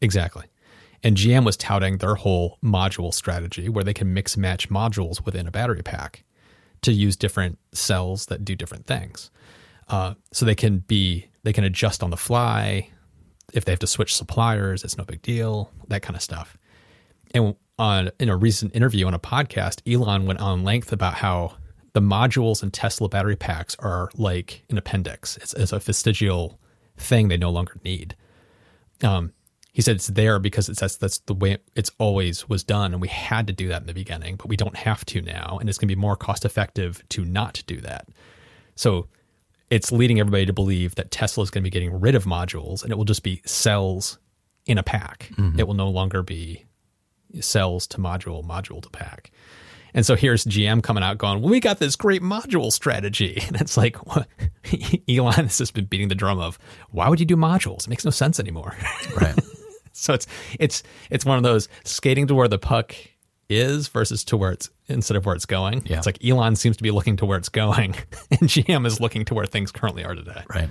Exactly. 0.00 0.46
And 1.04 1.16
GM 1.16 1.44
was 1.44 1.56
touting 1.56 1.98
their 1.98 2.16
whole 2.16 2.58
module 2.64 3.14
strategy 3.14 3.68
where 3.68 3.84
they 3.84 3.94
can 3.94 4.12
mix 4.12 4.36
match 4.36 4.68
modules 4.68 5.24
within 5.24 5.46
a 5.46 5.50
battery 5.52 5.82
pack 5.82 6.24
to 6.82 6.92
use 6.92 7.14
different 7.16 7.58
cells 7.72 8.26
that 8.26 8.44
do 8.44 8.56
different 8.56 8.86
things. 8.86 9.30
Uh, 9.88 10.14
so 10.32 10.44
they 10.44 10.54
can 10.56 10.78
be 10.80 11.28
they 11.44 11.52
can 11.52 11.62
adjust 11.64 12.02
on 12.02 12.10
the 12.10 12.16
fly. 12.16 12.90
If 13.52 13.64
they 13.64 13.72
have 13.72 13.78
to 13.80 13.86
switch 13.86 14.14
suppliers, 14.14 14.84
it's 14.84 14.98
no 14.98 15.04
big 15.04 15.22
deal. 15.22 15.70
That 15.88 16.02
kind 16.02 16.16
of 16.16 16.22
stuff. 16.22 16.58
And 17.34 17.54
on 17.78 18.10
in 18.18 18.28
a 18.28 18.36
recent 18.36 18.74
interview 18.74 19.06
on 19.06 19.14
a 19.14 19.18
podcast, 19.18 19.80
Elon 19.90 20.26
went 20.26 20.40
on 20.40 20.64
length 20.64 20.92
about 20.92 21.14
how 21.14 21.56
the 21.94 22.00
modules 22.00 22.62
in 22.62 22.70
Tesla 22.70 23.08
battery 23.08 23.36
packs 23.36 23.74
are 23.78 24.10
like 24.14 24.62
an 24.68 24.78
appendix. 24.78 25.36
It's, 25.38 25.54
it's 25.54 25.72
a 25.72 25.78
vestigial 25.78 26.58
thing 26.96 27.28
they 27.28 27.36
no 27.36 27.50
longer 27.50 27.74
need 27.84 28.14
um, 29.02 29.32
he 29.72 29.82
said 29.82 29.96
it's 29.96 30.08
there 30.08 30.38
because 30.38 30.68
it's 30.68 30.80
that's 30.80 30.96
that's 30.96 31.18
the 31.20 31.34
way 31.34 31.58
it's 31.76 31.90
always 31.98 32.48
was 32.48 32.64
done, 32.64 32.92
and 32.92 33.00
we 33.00 33.08
had 33.08 33.46
to 33.46 33.52
do 33.52 33.68
that 33.68 33.82
in 33.82 33.86
the 33.86 33.94
beginning, 33.94 34.36
but 34.36 34.48
we 34.48 34.56
don't 34.56 34.76
have 34.76 35.04
to 35.06 35.20
now, 35.20 35.58
and 35.60 35.68
it's 35.68 35.78
going 35.78 35.88
to 35.88 35.94
be 35.94 36.00
more 36.00 36.16
cost 36.16 36.44
effective 36.44 37.02
to 37.10 37.24
not 37.24 37.62
do 37.66 37.80
that. 37.80 38.08
So 38.74 39.06
it's 39.70 39.92
leading 39.92 40.20
everybody 40.20 40.46
to 40.46 40.52
believe 40.52 40.94
that 40.94 41.10
Tesla 41.10 41.42
is 41.42 41.50
going 41.50 41.62
to 41.62 41.66
be 41.66 41.70
getting 41.70 42.00
rid 42.00 42.14
of 42.14 42.24
modules, 42.24 42.82
and 42.82 42.90
it 42.90 42.96
will 42.96 43.04
just 43.04 43.22
be 43.22 43.42
cells 43.44 44.18
in 44.66 44.78
a 44.78 44.82
pack. 44.82 45.30
Mm-hmm. 45.32 45.58
It 45.58 45.66
will 45.66 45.74
no 45.74 45.88
longer 45.88 46.22
be 46.22 46.64
cells 47.40 47.86
to 47.88 47.98
module, 47.98 48.44
module 48.44 48.82
to 48.82 48.90
pack. 48.90 49.30
And 49.94 50.04
so 50.04 50.14
here's 50.14 50.44
GM 50.44 50.82
coming 50.82 51.02
out 51.02 51.18
going, 51.18 51.40
well, 51.40 51.50
we 51.50 51.60
got 51.60 51.78
this 51.78 51.96
great 51.96 52.22
module 52.22 52.70
strategy. 52.72 53.42
And 53.48 53.60
it's 53.60 53.76
like, 53.76 53.96
what? 54.06 54.28
Elon 55.08 55.32
has 55.32 55.58
just 55.58 55.74
been 55.74 55.86
beating 55.86 56.08
the 56.08 56.14
drum 56.14 56.38
of, 56.38 56.58
why 56.90 57.08
would 57.08 57.20
you 57.20 57.26
do 57.26 57.36
modules? 57.36 57.86
It 57.86 57.88
makes 57.88 58.04
no 58.04 58.10
sense 58.10 58.38
anymore. 58.38 58.76
Right. 59.16 59.38
so 59.92 60.12
it's, 60.12 60.26
it's, 60.58 60.82
it's 61.10 61.24
one 61.24 61.38
of 61.38 61.42
those 61.42 61.68
skating 61.84 62.26
to 62.26 62.34
where 62.34 62.48
the 62.48 62.58
puck 62.58 62.94
is 63.48 63.88
versus 63.88 64.24
to 64.24 64.36
where 64.36 64.52
it's 64.52 64.70
instead 64.86 65.16
of 65.16 65.26
where 65.26 65.34
it's 65.34 65.46
going. 65.46 65.82
Yeah. 65.86 65.98
It's 65.98 66.06
like 66.06 66.24
Elon 66.24 66.56
seems 66.56 66.76
to 66.76 66.82
be 66.82 66.90
looking 66.90 67.16
to 67.16 67.26
where 67.26 67.38
it's 67.38 67.48
going 67.48 67.94
and 68.30 68.40
GM 68.40 68.86
is 68.86 69.00
looking 69.00 69.24
to 69.26 69.34
where 69.34 69.46
things 69.46 69.72
currently 69.72 70.04
are 70.04 70.14
today. 70.14 70.42
Right. 70.54 70.68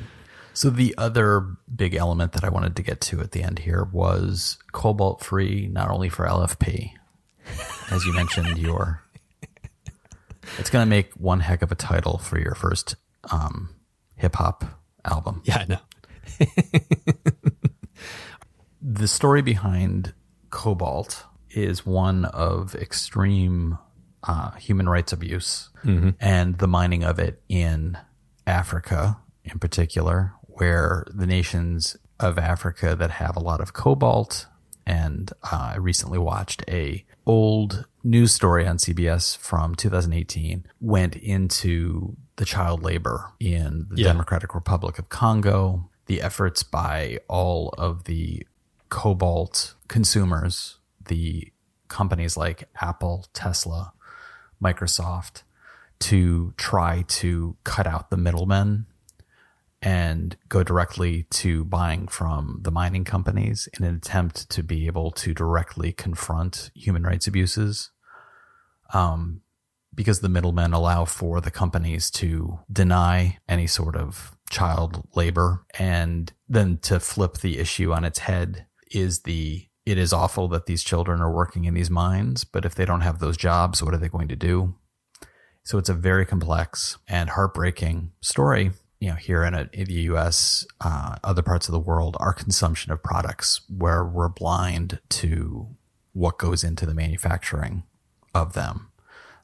So 0.54 0.70
the 0.70 0.96
other 0.98 1.46
big 1.76 1.94
element 1.94 2.32
that 2.34 2.44
I 2.44 2.50
wanted 2.50 2.76
to 2.78 2.82
get 2.82 3.00
to 3.02 3.22
at 3.22 3.32
the 3.32 3.44
end 3.44 3.60
here 3.60 3.88
was 3.92 4.58
cobalt 4.72 5.24
free, 5.24 5.68
not 5.68 5.92
only 5.92 6.10
for 6.10 6.26
LFP, 6.26 6.92
as 7.92 8.06
you 8.06 8.14
mentioned, 8.14 8.58
your. 8.58 9.04
It's 10.58 10.70
going 10.70 10.84
to 10.84 10.90
make 10.90 11.14
one 11.14 11.42
heck 11.42 11.62
of 11.62 11.72
a 11.72 11.76
title 11.76 12.18
for 12.18 12.40
your 12.40 12.56
first 12.56 12.96
um, 13.32 13.76
hip 14.16 14.36
hop 14.36 14.66
album. 15.06 15.42
Yeah, 15.46 15.58
I 15.60 15.66
know. 15.66 15.80
The 18.90 19.08
story 19.08 19.42
behind 19.42 20.14
cobalt 20.50 21.26
is 21.58 21.86
one 21.86 22.26
of 22.26 22.76
extreme 22.76 23.78
uh, 24.24 24.52
human 24.52 24.88
rights 24.90 25.12
abuse 25.14 25.70
and 26.20 26.58
the 26.58 26.68
mining 26.68 27.04
of 27.04 27.18
it 27.20 27.42
in 27.50 27.98
Africa, 28.46 29.18
in 29.46 29.58
particular, 29.60 30.34
where 30.42 31.06
the 31.14 31.26
nations 31.28 31.96
of 32.20 32.38
Africa 32.38 32.96
that 32.96 33.12
have 33.12 33.36
a 33.38 33.40
lot 33.40 33.62
of 33.62 33.72
cobalt. 33.74 34.48
And 34.86 35.32
uh, 35.44 35.72
I 35.74 35.78
recently 35.78 36.18
watched 36.18 36.64
a 36.68 37.06
old 37.26 37.86
news 38.04 38.34
story 38.34 38.66
on 38.68 38.78
CBS 38.78 39.38
from 39.38 39.76
2018 39.76 40.66
went 40.82 41.16
into 41.16 42.16
the 42.38 42.46
child 42.46 42.84
labor 42.84 43.32
in 43.40 43.88
the 43.90 44.02
Yeah. 44.02 44.08
Democratic 44.08 44.54
Republic 44.56 44.98
of 45.00 45.10
Congo, 45.10 45.90
the 46.08 46.22
efforts 46.22 46.64
by 46.64 47.20
all 47.28 47.74
of 47.78 48.06
the 48.06 48.46
cobalt 48.90 49.76
consumers, 49.88 50.78
the 51.08 51.52
companies 51.88 52.38
like 52.38 52.70
Apple, 52.82 53.26
Tesla, 53.34 53.94
Microsoft, 54.62 55.44
to 56.00 56.54
try 56.58 57.04
to 57.08 57.58
cut 57.64 57.88
out 57.88 58.10
the 58.10 58.18
middlemen 58.18 58.86
and 59.82 60.36
go 60.50 60.64
directly 60.64 61.24
to 61.30 61.64
buying 61.64 62.08
from 62.08 62.60
the 62.64 62.72
mining 62.72 63.04
companies 63.04 63.70
in 63.78 63.86
an 63.86 63.96
attempt 63.96 64.50
to 64.50 64.64
be 64.64 64.88
able 64.88 65.12
to 65.12 65.34
directly 65.34 65.92
confront 65.92 66.72
human 66.74 67.04
rights 67.04 67.28
abuses. 67.28 67.92
Um, 68.94 69.42
because 69.94 70.20
the 70.20 70.30
middlemen 70.30 70.74
allow 70.74 71.06
for 71.06 71.42
the 71.42 71.52
companies 71.52 72.12
to 72.12 72.60
deny 72.72 73.40
any 73.50 73.68
sort 73.68 73.96
of 73.96 74.38
child 74.50 75.04
labor 75.16 75.66
and 75.78 76.32
then 76.48 76.78
to 76.78 77.00
flip 77.00 77.38
the 77.38 77.58
issue 77.58 77.92
on 77.92 78.04
its 78.04 78.20
head 78.20 78.68
is 78.92 79.22
the 79.22 79.67
it 79.88 79.98
is 79.98 80.14
awful 80.14 80.48
that 80.48 80.66
these 80.66 80.84
children 80.84 81.22
are 81.22 81.32
working 81.32 81.66
in 81.66 81.74
these 81.74 81.90
mines 81.90 82.44
but 82.44 82.66
if 82.66 82.76
they 82.76 82.86
don't 82.86 83.02
have 83.02 83.20
those 83.20 83.38
jobs 83.38 83.82
what 83.82 83.94
are 83.94 83.98
they 83.98 84.10
going 84.10 84.28
to 84.28 84.36
do 84.36 84.76
so 85.64 85.78
it's 85.78 85.90
a 85.90 85.94
very 85.94 86.26
complex 86.26 86.98
and 87.08 87.32
heartbreaking 87.32 88.12
story 88.22 88.72
you 89.00 89.10
know 89.10 89.16
here 89.16 89.44
in, 89.44 89.54
a, 89.54 89.70
in 89.74 89.86
the 89.86 90.02
us 90.02 90.66
uh, 90.82 91.16
other 91.24 91.42
parts 91.42 91.68
of 91.68 91.74
the 91.74 91.80
world 91.80 92.16
our 92.20 92.34
consumption 92.34 92.92
of 92.92 93.02
products 93.02 93.62
where 93.70 94.04
we're 94.04 94.30
blind 94.30 95.00
to 95.10 95.68
what 96.18 96.40
goes 96.40 96.64
into 96.64 96.86
the 96.86 96.96
manufacturing 96.96 97.84
of 98.34 98.54
them. 98.54 98.90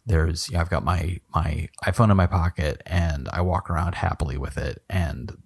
There's, 0.06 0.50
you 0.50 0.56
know, 0.56 0.62
I've 0.62 0.70
got 0.70 0.84
my 0.84 1.20
my 1.34 1.70
iPhone 1.86 2.12
in 2.12 2.18
my 2.18 2.28
pocket, 2.28 2.82
and 2.86 3.30
I 3.32 3.42
walk 3.42 3.70
around 3.70 3.96
happily 3.96 4.38
with 4.38 4.58
it, 4.58 4.84
and 4.90 5.38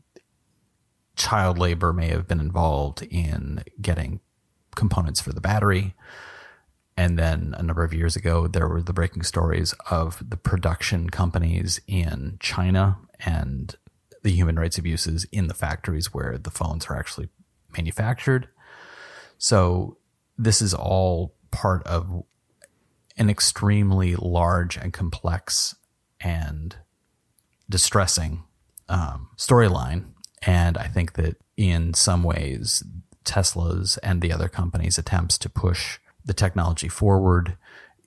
child 1.16 1.58
labor 1.58 1.94
may 1.94 2.08
have 2.08 2.28
been 2.28 2.40
involved 2.40 3.04
in 3.04 3.64
getting 3.82 4.20
components 4.78 5.20
for 5.20 5.34
the 5.34 5.42
battery. 5.42 5.94
And 6.96 7.20
then 7.20 7.54
a 7.58 7.62
number 7.62 7.84
of 7.84 7.94
years 7.94 8.16
ago, 8.16 8.48
there 8.48 8.68
were 8.68 8.82
the 8.82 8.94
breaking 8.94 9.24
stories 9.24 9.74
of 9.92 10.24
the 10.28 10.38
production 10.38 11.10
companies 11.10 11.82
in 11.88 12.38
China 12.40 12.98
and 13.20 13.76
the 14.24 14.32
human 14.32 14.58
rights 14.58 14.78
abuses 14.78 15.26
in 15.32 15.48
the 15.48 15.54
factories 15.54 16.13
where 16.13 16.38
the 16.38 16.50
phones 16.50 16.88
are 16.88 16.98
actually 16.98 17.30
manufactured. 17.76 18.48
So 19.38 19.98
this 20.38 20.62
is 20.62 20.74
all 20.74 21.36
part 21.52 21.86
of 21.86 22.24
an 23.18 23.30
extremely 23.30 24.16
large 24.16 24.78
and 24.78 24.94
complex 24.94 25.76
and 26.20 26.76
distressing 27.70 28.44
um, 28.90 29.30
storyline. 29.38 30.13
And 30.44 30.78
I 30.78 30.88
think 30.88 31.13
that 31.13 31.38
in 31.56 31.94
some 31.94 32.24
ways, 32.24 32.84
Tesla's 33.28 33.98
and 33.98 34.22
the 34.22 34.32
other 34.32 34.48
companies' 34.48 34.98
attempts 34.98 35.38
to 35.40 35.50
push 35.50 36.00
the 36.26 36.34
technology 36.34 36.88
forward 36.88 37.58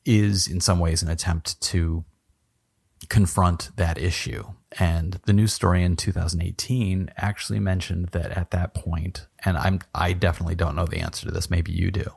is 0.04 0.48
in 0.48 0.60
some 0.60 0.80
ways 0.80 1.02
an 1.02 1.10
attempt 1.10 1.60
to 1.60 2.04
confront 3.08 3.70
that 3.76 3.98
issue. 3.98 4.44
And 4.78 5.20
the 5.26 5.32
news 5.32 5.52
story 5.52 5.82
in 5.82 5.96
2018 5.96 7.10
actually 7.16 7.60
mentioned 7.60 8.08
that 8.08 8.30
at 8.32 8.50
that 8.50 8.74
point, 8.74 9.26
and 9.44 9.56
I'm 9.56 9.80
I 9.94 10.12
definitely 10.12 10.54
don't 10.54 10.76
know 10.76 10.86
the 10.86 11.00
answer 11.00 11.26
to 11.26 11.32
this, 11.32 11.50
maybe 11.50 11.72
you 11.72 11.90
do. 11.90 12.12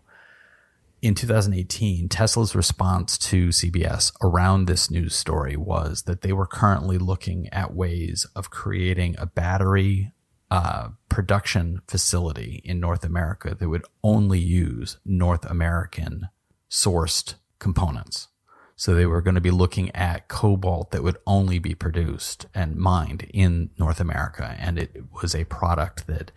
In 1.01 1.15
2018, 1.15 2.07
Tesla's 2.07 2.55
response 2.55 3.17
to 3.17 3.49
CBS 3.49 4.13
around 4.21 4.65
this 4.65 4.89
news 4.89 5.15
story 5.15 5.57
was 5.57 6.03
that 6.03 6.21
they 6.21 6.31
were 6.31 6.47
currently 6.47 6.97
looking 6.97 7.49
at 7.49 7.75
ways 7.75 8.25
of 8.35 8.49
creating 8.49 9.15
a 9.17 9.25
battery 9.25 10.13
uh, 10.53 10.89
production 11.09 11.81
facility 11.87 12.61
in 12.63 12.79
North 12.79 13.03
America 13.03 13.55
that 13.55 13.67
would 13.67 13.85
only 14.03 14.37
use 14.37 14.97
North 15.03 15.49
American 15.49 16.29
sourced 16.69 17.33
components. 17.57 18.27
So 18.75 18.93
they 18.93 19.07
were 19.07 19.23
going 19.23 19.33
to 19.33 19.41
be 19.41 19.49
looking 19.49 19.89
at 19.95 20.27
cobalt 20.27 20.91
that 20.91 21.01
would 21.01 21.17
only 21.25 21.57
be 21.57 21.73
produced 21.73 22.45
and 22.53 22.75
mined 22.75 23.25
in 23.33 23.71
North 23.79 23.99
America. 23.99 24.55
And 24.59 24.77
it 24.77 24.95
was 25.23 25.33
a 25.33 25.45
product 25.45 26.05
that 26.05 26.31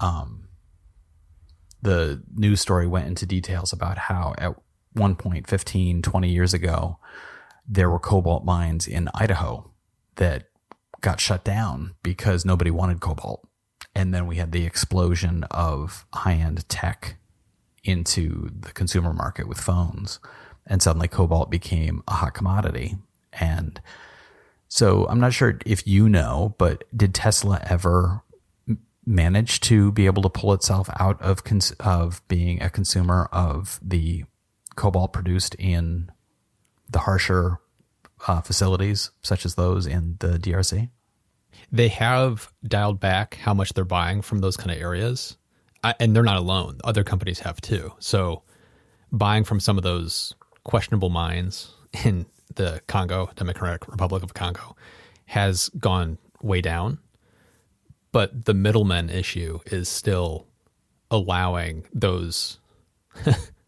um, 0.00 0.48
the 1.80 2.24
news 2.34 2.60
story 2.60 2.88
went 2.88 3.06
into 3.06 3.26
details 3.26 3.72
about 3.72 3.96
how 3.96 4.34
at 4.38 4.56
one 4.94 5.14
point 5.14 5.46
15, 5.46 6.02
20 6.02 6.28
years 6.28 6.52
ago, 6.52 6.98
there 7.64 7.90
were 7.90 8.00
cobalt 8.00 8.44
mines 8.44 8.88
in 8.88 9.08
Idaho 9.14 9.70
that 10.16 10.49
got 11.00 11.20
shut 11.20 11.44
down 11.44 11.94
because 12.02 12.44
nobody 12.44 12.70
wanted 12.70 13.00
cobalt. 13.00 13.46
And 13.94 14.14
then 14.14 14.26
we 14.26 14.36
had 14.36 14.52
the 14.52 14.64
explosion 14.64 15.44
of 15.50 16.06
high 16.12 16.34
end 16.34 16.68
tech 16.68 17.16
into 17.82 18.50
the 18.58 18.72
consumer 18.72 19.12
market 19.12 19.48
with 19.48 19.58
phones. 19.58 20.20
And 20.66 20.82
suddenly 20.82 21.08
cobalt 21.08 21.50
became 21.50 22.02
a 22.06 22.12
hot 22.12 22.34
commodity. 22.34 22.98
And 23.32 23.80
so 24.68 25.06
I'm 25.08 25.18
not 25.18 25.32
sure 25.32 25.58
if 25.66 25.86
you 25.86 26.08
know, 26.08 26.54
but 26.58 26.84
did 26.96 27.14
Tesla 27.14 27.60
ever 27.68 28.22
manage 29.04 29.60
to 29.60 29.90
be 29.92 30.06
able 30.06 30.22
to 30.22 30.28
pull 30.28 30.52
itself 30.52 30.88
out 31.00 31.20
of 31.20 31.42
cons- 31.42 31.72
of 31.80 32.22
being 32.28 32.62
a 32.62 32.70
consumer 32.70 33.28
of 33.32 33.80
the 33.82 34.24
cobalt 34.76 35.12
produced 35.12 35.56
in 35.56 36.10
the 36.88 37.00
harsher 37.00 37.58
uh, 38.26 38.40
facilities 38.40 39.10
such 39.22 39.44
as 39.44 39.54
those 39.54 39.86
in 39.86 40.16
the 40.20 40.38
DRC? 40.38 40.90
They 41.72 41.88
have 41.88 42.52
dialed 42.66 43.00
back 43.00 43.36
how 43.36 43.54
much 43.54 43.72
they're 43.72 43.84
buying 43.84 44.22
from 44.22 44.38
those 44.38 44.56
kind 44.56 44.70
of 44.70 44.78
areas, 44.78 45.36
I, 45.84 45.94
and 46.00 46.14
they're 46.14 46.22
not 46.22 46.36
alone. 46.36 46.78
Other 46.82 47.04
companies 47.04 47.40
have 47.40 47.60
too. 47.60 47.92
So, 47.98 48.42
buying 49.12 49.44
from 49.44 49.60
some 49.60 49.76
of 49.76 49.84
those 49.84 50.34
questionable 50.64 51.10
mines 51.10 51.74
in 52.04 52.26
the 52.54 52.80
Congo, 52.86 53.30
Democratic 53.36 53.86
Republic 53.88 54.22
of 54.22 54.34
Congo, 54.34 54.76
has 55.26 55.68
gone 55.78 56.18
way 56.42 56.60
down. 56.60 56.98
But 58.12 58.46
the 58.46 58.54
middleman 58.54 59.08
issue 59.08 59.60
is 59.66 59.88
still 59.88 60.48
allowing 61.10 61.86
those 61.94 62.58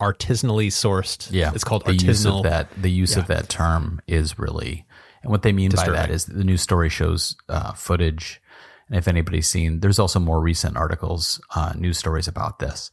artisanally 0.00 0.68
sourced. 0.68 1.28
Yeah, 1.30 1.52
it's 1.54 1.64
called 1.64 1.84
the 1.84 1.92
artisanal. 1.92 2.04
use 2.06 2.26
of 2.26 2.42
that. 2.44 2.68
The 2.80 2.90
use 2.90 3.14
Yeah. 3.16 3.22
of 3.22 3.26
that 3.28 3.48
term 3.48 4.00
is 4.06 4.38
really, 4.38 4.86
and 5.22 5.30
what 5.30 5.42
they 5.42 5.52
mean 5.52 5.70
by 5.70 5.88
that 5.88 6.10
is 6.10 6.26
the 6.26 6.44
news 6.44 6.62
story 6.62 6.88
shows 6.88 7.36
uh, 7.48 7.72
footage, 7.72 8.40
and 8.88 8.96
if 8.98 9.08
anybody's 9.08 9.48
seen, 9.48 9.80
there's 9.80 9.98
also 9.98 10.20
more 10.20 10.40
recent 10.40 10.76
articles, 10.76 11.40
uh, 11.54 11.72
news 11.76 11.98
stories 11.98 12.28
about 12.28 12.58
this. 12.58 12.90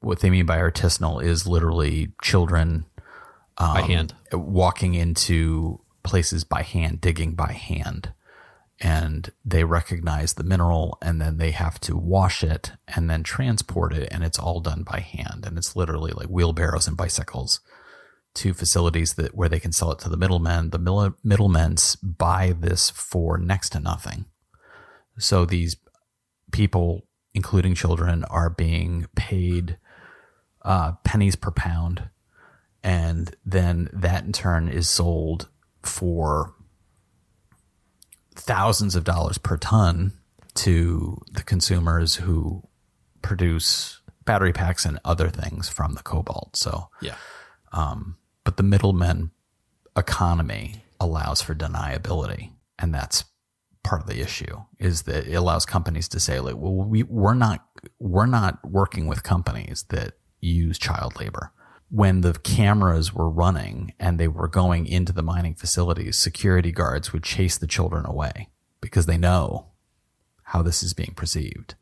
What 0.00 0.20
they 0.20 0.30
mean 0.30 0.46
by 0.46 0.58
artisanal 0.58 1.22
is 1.22 1.46
literally 1.46 2.12
children 2.22 2.84
um, 3.58 3.74
by 3.74 3.80
hand. 3.82 4.14
walking 4.32 4.94
into 4.94 5.80
places 6.02 6.42
by 6.44 6.62
hand, 6.62 7.00
digging 7.00 7.34
by 7.34 7.52
hand. 7.52 8.12
And 8.84 9.30
they 9.44 9.62
recognize 9.62 10.34
the 10.34 10.42
mineral 10.42 10.98
and 11.00 11.20
then 11.20 11.36
they 11.36 11.52
have 11.52 11.78
to 11.80 11.96
wash 11.96 12.42
it 12.42 12.72
and 12.88 13.08
then 13.08 13.22
transport 13.22 13.92
it. 13.94 14.08
And 14.10 14.24
it's 14.24 14.38
all 14.38 14.60
done 14.60 14.82
by 14.82 14.98
hand. 15.00 15.46
And 15.46 15.56
it's 15.56 15.76
literally 15.76 16.10
like 16.12 16.26
wheelbarrows 16.26 16.88
and 16.88 16.96
bicycles 16.96 17.60
to 18.34 18.54
facilities 18.54 19.14
that 19.14 19.34
where 19.36 19.48
they 19.48 19.60
can 19.60 19.72
sell 19.72 19.92
it 19.92 20.00
to 20.00 20.08
the 20.08 20.16
middlemen. 20.16 20.70
The 20.70 20.78
middle- 20.78 21.14
middlemen 21.22 21.76
buy 22.02 22.54
this 22.58 22.90
for 22.90 23.38
next 23.38 23.70
to 23.70 23.80
nothing. 23.80 24.24
So 25.16 25.44
these 25.44 25.76
people, 26.50 27.06
including 27.34 27.74
children, 27.74 28.24
are 28.24 28.50
being 28.50 29.06
paid 29.14 29.78
uh, 30.62 30.92
pennies 31.04 31.36
per 31.36 31.52
pound 31.52 32.10
and 32.82 33.36
then 33.44 33.88
that 33.92 34.24
in 34.24 34.32
turn 34.32 34.68
is 34.68 34.88
sold 34.88 35.48
for 35.82 36.54
thousands 38.34 38.94
of 38.94 39.04
dollars 39.04 39.38
per 39.38 39.56
ton 39.56 40.12
to 40.54 41.20
the 41.30 41.42
consumers 41.42 42.16
who 42.16 42.62
produce 43.22 44.00
battery 44.24 44.52
packs 44.52 44.84
and 44.84 44.98
other 45.04 45.28
things 45.28 45.68
from 45.68 45.94
the 45.94 46.02
cobalt. 46.02 46.56
So, 46.56 46.88
Yeah. 47.00 47.14
Um, 47.72 48.16
but 48.44 48.56
the 48.56 48.62
middleman 48.62 49.30
economy 49.96 50.84
allows 51.00 51.40
for 51.40 51.54
deniability, 51.54 52.50
and 52.78 52.92
that's 52.92 53.24
part 53.82 54.02
of 54.02 54.08
the 54.08 54.20
issue. 54.20 54.62
Is 54.78 55.02
that 55.02 55.26
it 55.26 55.34
allows 55.34 55.64
companies 55.64 56.08
to 56.08 56.20
say, 56.20 56.40
like, 56.40 56.56
well, 56.56 56.74
we 56.74 57.02
we're 57.04 57.34
not 57.34 57.64
we're 57.98 58.26
not 58.26 58.58
working 58.64 59.06
with 59.06 59.22
companies 59.22 59.84
that 59.90 60.14
use 60.40 60.78
child 60.78 61.18
labor. 61.18 61.52
When 61.94 62.22
the 62.22 62.32
cameras 62.32 63.12
were 63.12 63.28
running 63.28 63.92
and 64.00 64.18
they 64.18 64.26
were 64.26 64.48
going 64.48 64.86
into 64.86 65.12
the 65.12 65.22
mining 65.22 65.54
facilities, 65.54 66.16
security 66.16 66.72
guards 66.72 67.12
would 67.12 67.22
chase 67.22 67.58
the 67.58 67.66
children 67.66 68.06
away 68.06 68.48
because 68.80 69.04
they 69.04 69.18
know 69.18 69.66
how 70.44 70.62
this 70.62 70.82
is 70.82 70.94
being 70.94 71.12
perceived. 71.14 71.74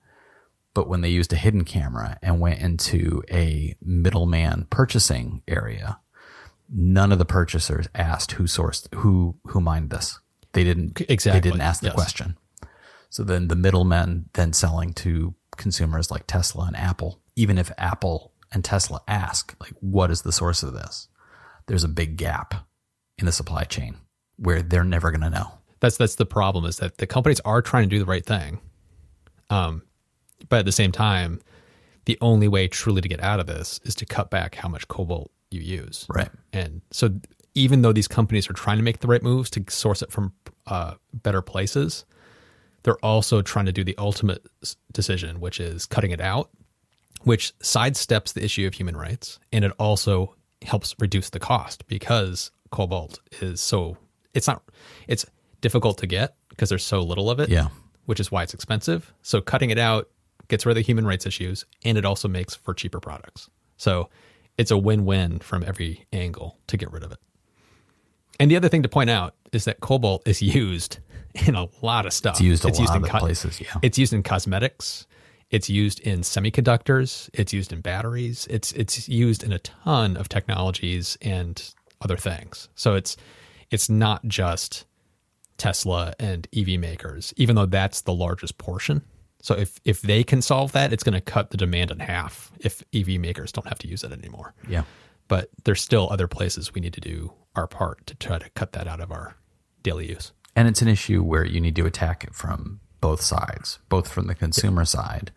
But 0.74 0.88
when 0.88 1.00
they 1.00 1.10
used 1.10 1.32
a 1.32 1.36
hidden 1.36 1.64
camera 1.64 2.18
and 2.22 2.40
went 2.40 2.60
into 2.60 3.22
a 3.30 3.76
middleman 3.80 4.66
purchasing 4.68 5.42
area, 5.46 6.00
none 6.68 7.12
of 7.12 7.18
the 7.18 7.24
purchasers 7.24 7.88
asked 7.94 8.32
who 8.32 8.44
sourced 8.44 8.92
who 8.96 9.36
who 9.44 9.60
mined 9.60 9.90
this. 9.90 10.18
They 10.54 10.64
didn't 10.64 11.00
Exactly, 11.08 11.40
They 11.40 11.50
didn't 11.50 11.60
ask 11.60 11.82
the 11.82 11.88
yes. 11.88 11.94
question. 11.94 12.36
So 13.10 13.22
then 13.22 13.46
the 13.46 13.56
middlemen 13.56 14.28
then 14.32 14.52
selling 14.52 14.92
to 14.94 15.34
consumers 15.56 16.10
like 16.10 16.26
Tesla 16.26 16.66
and 16.66 16.76
Apple, 16.76 17.20
even 17.36 17.58
if 17.58 17.70
Apple 17.78 18.29
and 18.52 18.64
Tesla 18.64 19.00
ask 19.06 19.54
like 19.60 19.72
what 19.80 20.10
is 20.10 20.22
the 20.22 20.32
source 20.32 20.62
of 20.62 20.72
this, 20.72 21.08
there's 21.66 21.84
a 21.84 21.88
big 21.88 22.16
gap 22.16 22.54
in 23.18 23.26
the 23.26 23.32
supply 23.32 23.64
chain 23.64 23.96
where 24.36 24.62
they're 24.62 24.84
never 24.84 25.10
going 25.10 25.20
to 25.20 25.30
know. 25.30 25.52
That's 25.80 25.96
that's 25.96 26.16
the 26.16 26.26
problem 26.26 26.64
is 26.64 26.78
that 26.78 26.98
the 26.98 27.06
companies 27.06 27.40
are 27.40 27.62
trying 27.62 27.88
to 27.88 27.94
do 27.94 27.98
the 27.98 28.10
right 28.10 28.24
thing, 28.24 28.60
um, 29.48 29.82
but 30.48 30.60
at 30.60 30.64
the 30.64 30.72
same 30.72 30.92
time, 30.92 31.40
the 32.04 32.18
only 32.20 32.48
way 32.48 32.68
truly 32.68 33.00
to 33.00 33.08
get 33.08 33.22
out 33.22 33.40
of 33.40 33.46
this 33.46 33.80
is 33.84 33.94
to 33.96 34.06
cut 34.06 34.30
back 34.30 34.54
how 34.54 34.68
much 34.68 34.88
cobalt 34.88 35.30
you 35.50 35.60
use. 35.60 36.06
Right. 36.08 36.30
And 36.52 36.82
so, 36.90 37.10
even 37.54 37.82
though 37.82 37.92
these 37.92 38.08
companies 38.08 38.48
are 38.48 38.52
trying 38.52 38.76
to 38.76 38.82
make 38.82 39.00
the 39.00 39.08
right 39.08 39.22
moves 39.22 39.50
to 39.50 39.64
source 39.68 40.02
it 40.02 40.12
from 40.12 40.32
uh, 40.66 40.94
better 41.12 41.42
places, 41.42 42.04
they're 42.82 43.04
also 43.04 43.42
trying 43.42 43.66
to 43.66 43.72
do 43.72 43.84
the 43.84 43.96
ultimate 43.98 44.46
decision, 44.92 45.40
which 45.40 45.60
is 45.60 45.86
cutting 45.86 46.10
it 46.10 46.20
out, 46.20 46.50
which 47.22 47.56
sidesteps 47.60 48.32
the 48.32 48.44
issue 48.44 48.66
of 48.66 48.74
human 48.74 48.96
rights, 48.96 49.38
and 49.52 49.64
it 49.64 49.72
also 49.78 50.34
helps 50.62 50.94
reduce 50.98 51.30
the 51.30 51.38
cost 51.40 51.86
because 51.86 52.50
cobalt 52.70 53.18
is 53.40 53.60
so 53.60 53.96
it's 54.34 54.46
not 54.46 54.62
it's 55.08 55.24
difficult 55.60 55.98
to 55.98 56.06
get 56.06 56.36
because 56.50 56.68
there's 56.68 56.84
so 56.84 57.00
little 57.00 57.30
of 57.30 57.40
it 57.40 57.48
Yeah. 57.48 57.68
which 58.06 58.20
is 58.20 58.30
why 58.30 58.42
it's 58.42 58.54
expensive. 58.54 59.12
So 59.22 59.40
cutting 59.40 59.70
it 59.70 59.78
out 59.78 60.08
gets 60.48 60.64
rid 60.66 60.72
of 60.72 60.76
the 60.76 60.82
human 60.82 61.06
rights 61.06 61.26
issues 61.26 61.64
and 61.84 61.96
it 61.98 62.04
also 62.04 62.28
makes 62.28 62.54
for 62.54 62.74
cheaper 62.74 63.00
products. 63.00 63.48
So 63.76 64.08
it's 64.58 64.70
a 64.70 64.76
win-win 64.78 65.38
from 65.38 65.64
every 65.64 66.06
angle 66.12 66.58
to 66.66 66.76
get 66.76 66.92
rid 66.92 67.02
of 67.02 67.12
it. 67.12 67.18
And 68.38 68.50
the 68.50 68.56
other 68.56 68.68
thing 68.68 68.82
to 68.82 68.88
point 68.88 69.10
out 69.10 69.34
is 69.52 69.64
that 69.64 69.80
cobalt 69.80 70.26
is 70.28 70.40
used 70.62 70.98
in 71.46 71.54
a 71.54 71.66
lot 71.82 72.04
of 72.06 72.12
stuff. 72.12 72.34
It's 72.34 72.40
used 72.42 72.64
a 72.64 72.68
lot 72.68 72.96
in 72.96 73.04
of 73.04 73.10
places, 73.10 73.60
yeah. 73.60 73.74
It's 73.82 73.98
used 73.98 74.12
in 74.12 74.22
cosmetics. 74.22 75.06
It's 75.50 75.68
used 75.68 76.00
in 76.00 76.20
semiconductors. 76.20 77.28
It's 77.32 77.52
used 77.52 77.72
in 77.72 77.80
batteries. 77.80 78.46
It's 78.48 78.72
it's 78.72 79.08
used 79.08 79.42
in 79.42 79.52
a 79.52 79.58
ton 79.58 80.16
of 80.16 80.28
technologies 80.28 81.18
and 81.20 81.74
other 82.00 82.16
things. 82.16 82.68
So 82.74 82.94
it's 82.94 83.16
it's 83.70 83.88
not 83.88 84.26
just 84.26 84.86
Tesla 85.58 86.14
and 86.18 86.48
EV 86.56 86.80
makers, 86.80 87.34
even 87.36 87.56
though 87.56 87.66
that's 87.66 88.02
the 88.02 88.14
largest 88.14 88.58
portion. 88.58 89.02
So 89.42 89.54
if 89.54 89.80
if 89.84 90.02
they 90.02 90.22
can 90.22 90.40
solve 90.40 90.72
that, 90.72 90.92
it's 90.92 91.02
going 91.02 91.14
to 91.14 91.20
cut 91.20 91.50
the 91.50 91.56
demand 91.56 91.90
in 91.90 91.98
half 91.98 92.52
if 92.60 92.82
EV 92.94 93.20
makers 93.20 93.52
don't 93.52 93.66
have 93.66 93.78
to 93.80 93.88
use 93.88 94.04
it 94.04 94.12
anymore. 94.12 94.54
Yeah. 94.68 94.84
But 95.28 95.50
there's 95.64 95.80
still 95.80 96.08
other 96.10 96.28
places 96.28 96.74
we 96.74 96.80
need 96.80 96.94
to 96.94 97.00
do 97.00 97.32
our 97.56 97.66
part 97.66 98.06
to 98.06 98.14
try 98.14 98.38
to 98.38 98.48
cut 98.50 98.72
that 98.72 98.86
out 98.86 99.00
of 99.00 99.10
our 99.10 99.36
daily 99.82 100.08
use. 100.08 100.32
And 100.54 100.68
it's 100.68 100.82
an 100.82 100.88
issue 100.88 101.22
where 101.22 101.44
you 101.44 101.60
need 101.60 101.76
to 101.76 101.86
attack 101.86 102.24
it 102.24 102.34
from 102.34 102.80
both 103.00 103.20
sides, 103.20 103.78
both 103.88 104.08
from 104.08 104.26
the 104.26 104.34
consumer 104.34 104.84
side, 104.84 105.32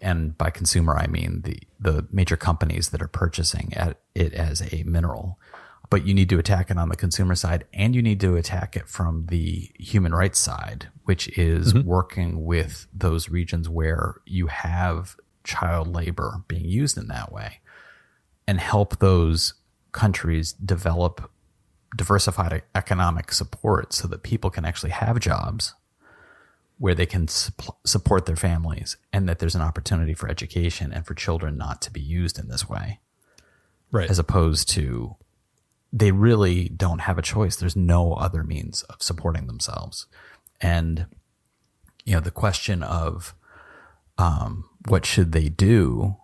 and 0.00 0.36
by 0.36 0.50
consumer 0.50 0.96
I 0.96 1.06
mean 1.06 1.42
the 1.42 1.58
the 1.78 2.06
major 2.10 2.36
companies 2.36 2.90
that 2.90 3.02
are 3.02 3.08
purchasing 3.08 3.72
at 3.74 3.98
it 4.14 4.32
as 4.32 4.62
a 4.72 4.82
mineral. 4.84 5.38
But 5.90 6.06
you 6.06 6.14
need 6.14 6.30
to 6.30 6.38
attack 6.38 6.70
it 6.70 6.78
on 6.78 6.88
the 6.88 6.96
consumer 6.96 7.34
side, 7.34 7.66
and 7.72 7.94
you 7.94 8.02
need 8.02 8.18
to 8.20 8.36
attack 8.36 8.74
it 8.74 8.88
from 8.88 9.26
the 9.26 9.70
human 9.78 10.14
rights 10.14 10.38
side, 10.38 10.88
which 11.04 11.28
is 11.38 11.72
mm-hmm. 11.72 11.86
working 11.86 12.44
with 12.44 12.86
those 12.92 13.28
regions 13.28 13.68
where 13.68 14.16
you 14.24 14.46
have 14.46 15.16
child 15.44 15.94
labor 15.94 16.42
being 16.48 16.64
used 16.64 16.96
in 16.96 17.08
that 17.08 17.30
way, 17.30 17.60
and 18.48 18.58
help 18.58 18.98
those 18.98 19.54
countries 19.92 20.52
develop 20.52 21.30
diversified 21.96 22.62
economic 22.74 23.32
support 23.32 23.92
so 23.92 24.08
that 24.08 24.22
people 24.22 24.50
can 24.50 24.64
actually 24.64 24.90
have 24.90 25.20
jobs 25.20 25.74
where 26.78 26.94
they 26.94 27.06
can 27.06 27.26
supp- 27.26 27.76
support 27.84 28.26
their 28.26 28.36
families 28.36 28.96
and 29.12 29.28
that 29.28 29.38
there's 29.38 29.54
an 29.54 29.60
opportunity 29.62 30.14
for 30.14 30.28
education 30.28 30.92
and 30.92 31.06
for 31.06 31.14
children 31.14 31.56
not 31.56 31.80
to 31.82 31.90
be 31.90 32.00
used 32.00 32.38
in 32.38 32.48
this 32.48 32.68
way. 32.68 33.00
Right. 33.90 34.10
as 34.10 34.18
opposed 34.18 34.68
to 34.70 35.14
they 35.92 36.10
really 36.10 36.68
don't 36.68 37.02
have 37.02 37.16
a 37.16 37.22
choice. 37.22 37.54
There's 37.54 37.76
no 37.76 38.14
other 38.14 38.42
means 38.42 38.82
of 38.84 39.00
supporting 39.00 39.46
themselves. 39.46 40.06
And 40.60 41.06
you 42.04 42.14
know 42.14 42.20
the 42.20 42.32
question 42.32 42.82
of 42.82 43.34
um, 44.18 44.68
what 44.88 45.06
should 45.06 45.30
they 45.30 45.48
do 45.48 46.16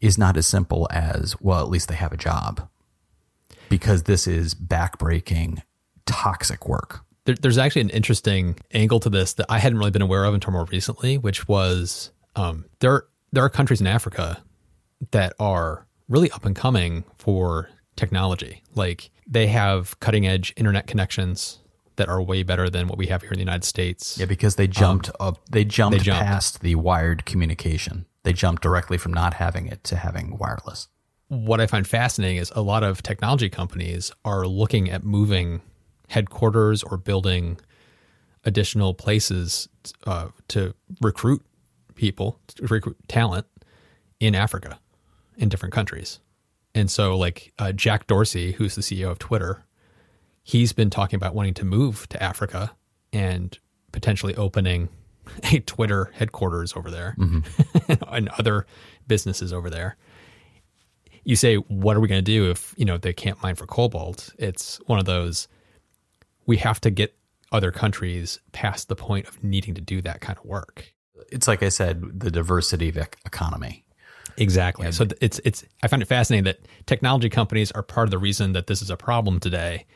is 0.00 0.18
not 0.18 0.36
as 0.36 0.46
simple 0.46 0.86
as 0.90 1.40
well 1.40 1.62
at 1.62 1.70
least 1.70 1.88
they 1.88 1.94
have 1.94 2.12
a 2.12 2.18
job. 2.18 2.68
Because 3.70 4.02
this 4.02 4.26
is 4.26 4.54
backbreaking 4.54 5.62
toxic 6.04 6.68
work 6.68 7.03
there, 7.24 7.34
there's 7.34 7.58
actually 7.58 7.82
an 7.82 7.90
interesting 7.90 8.56
angle 8.72 9.00
to 9.00 9.10
this 9.10 9.34
that 9.34 9.46
I 9.48 9.58
hadn't 9.58 9.78
really 9.78 9.90
been 9.90 10.02
aware 10.02 10.24
of 10.24 10.34
until 10.34 10.52
more 10.52 10.64
recently, 10.66 11.18
which 11.18 11.48
was 11.48 12.10
um, 12.36 12.66
there 12.80 13.04
there 13.32 13.44
are 13.44 13.50
countries 13.50 13.80
in 13.80 13.86
Africa 13.86 14.42
that 15.10 15.34
are 15.38 15.86
really 16.08 16.30
up 16.30 16.44
and 16.44 16.54
coming 16.54 17.04
for 17.18 17.68
technology. 17.96 18.62
Like 18.74 19.10
they 19.26 19.46
have 19.48 19.98
cutting 20.00 20.26
edge 20.26 20.52
internet 20.56 20.86
connections 20.86 21.60
that 21.96 22.08
are 22.08 22.20
way 22.20 22.42
better 22.42 22.68
than 22.68 22.88
what 22.88 22.98
we 22.98 23.06
have 23.06 23.22
here 23.22 23.30
in 23.30 23.36
the 23.36 23.42
United 23.42 23.64
States. 23.64 24.18
Yeah, 24.18 24.26
because 24.26 24.56
they 24.56 24.66
jumped 24.66 25.10
up. 25.20 25.38
They 25.50 25.64
jumped, 25.64 25.98
they 25.98 26.04
jumped. 26.04 26.24
past 26.24 26.60
the 26.60 26.74
wired 26.74 27.24
communication. 27.24 28.06
They 28.24 28.32
jumped 28.32 28.62
directly 28.62 28.98
from 28.98 29.12
not 29.12 29.34
having 29.34 29.66
it 29.66 29.84
to 29.84 29.96
having 29.96 30.38
wireless. 30.38 30.88
What 31.28 31.60
I 31.60 31.66
find 31.66 31.86
fascinating 31.86 32.38
is 32.38 32.52
a 32.54 32.62
lot 32.62 32.82
of 32.82 33.02
technology 33.02 33.48
companies 33.48 34.12
are 34.24 34.46
looking 34.46 34.90
at 34.90 35.04
moving 35.04 35.62
headquarters 36.08 36.82
or 36.82 36.96
building 36.96 37.58
additional 38.44 38.94
places 38.94 39.68
uh, 40.06 40.28
to 40.48 40.74
recruit 41.00 41.42
people, 41.94 42.38
to 42.48 42.66
recruit 42.66 42.96
talent 43.08 43.46
in 44.20 44.34
Africa, 44.34 44.78
in 45.36 45.48
different 45.48 45.74
countries. 45.74 46.20
And 46.74 46.90
so, 46.90 47.16
like 47.16 47.52
uh, 47.58 47.72
Jack 47.72 48.06
Dorsey, 48.06 48.52
who's 48.52 48.74
the 48.74 48.82
CEO 48.82 49.10
of 49.10 49.18
Twitter, 49.18 49.64
he's 50.42 50.72
been 50.72 50.90
talking 50.90 51.16
about 51.16 51.34
wanting 51.34 51.54
to 51.54 51.64
move 51.64 52.08
to 52.10 52.22
Africa 52.22 52.72
and 53.12 53.56
potentially 53.92 54.34
opening 54.34 54.88
a 55.52 55.60
Twitter 55.60 56.10
headquarters 56.14 56.74
over 56.76 56.90
there 56.90 57.16
and 58.08 58.28
other 58.30 58.66
businesses 59.06 59.52
over 59.52 59.70
there. 59.70 59.96
You 61.24 61.36
say, 61.36 61.56
what 61.56 61.96
are 61.96 62.00
we 62.00 62.08
going 62.08 62.22
to 62.22 62.22
do 62.22 62.50
if 62.50 62.74
you 62.76 62.84
know 62.84 62.98
they 62.98 63.14
can't 63.14 63.42
mine 63.42 63.54
for 63.54 63.66
cobalt? 63.66 64.34
It's 64.38 64.76
one 64.86 64.98
of 64.98 65.06
those. 65.06 65.48
We 66.46 66.58
have 66.58 66.80
to 66.82 66.90
get 66.90 67.16
other 67.52 67.70
countries 67.70 68.40
past 68.52 68.88
the 68.88 68.96
point 68.96 69.28
of 69.28 69.42
needing 69.42 69.74
to 69.74 69.80
do 69.80 70.02
that 70.02 70.20
kind 70.20 70.38
of 70.38 70.44
work. 70.44 70.92
It's 71.30 71.48
like 71.48 71.62
I 71.62 71.68
said, 71.68 72.20
the 72.20 72.30
diversity 72.30 72.88
of 72.88 72.96
economy. 72.96 73.84
Exactly. 74.36 74.90
So 74.92 75.06
it's 75.20 75.40
it's 75.44 75.64
I 75.82 75.88
find 75.88 76.02
it 76.02 76.06
fascinating 76.06 76.44
that 76.44 76.58
technology 76.86 77.28
companies 77.28 77.70
are 77.72 77.82
part 77.82 78.08
of 78.08 78.10
the 78.10 78.18
reason 78.18 78.52
that 78.52 78.66
this 78.66 78.82
is 78.82 78.90
a 78.90 78.96
problem 78.96 79.38
today, 79.38 79.86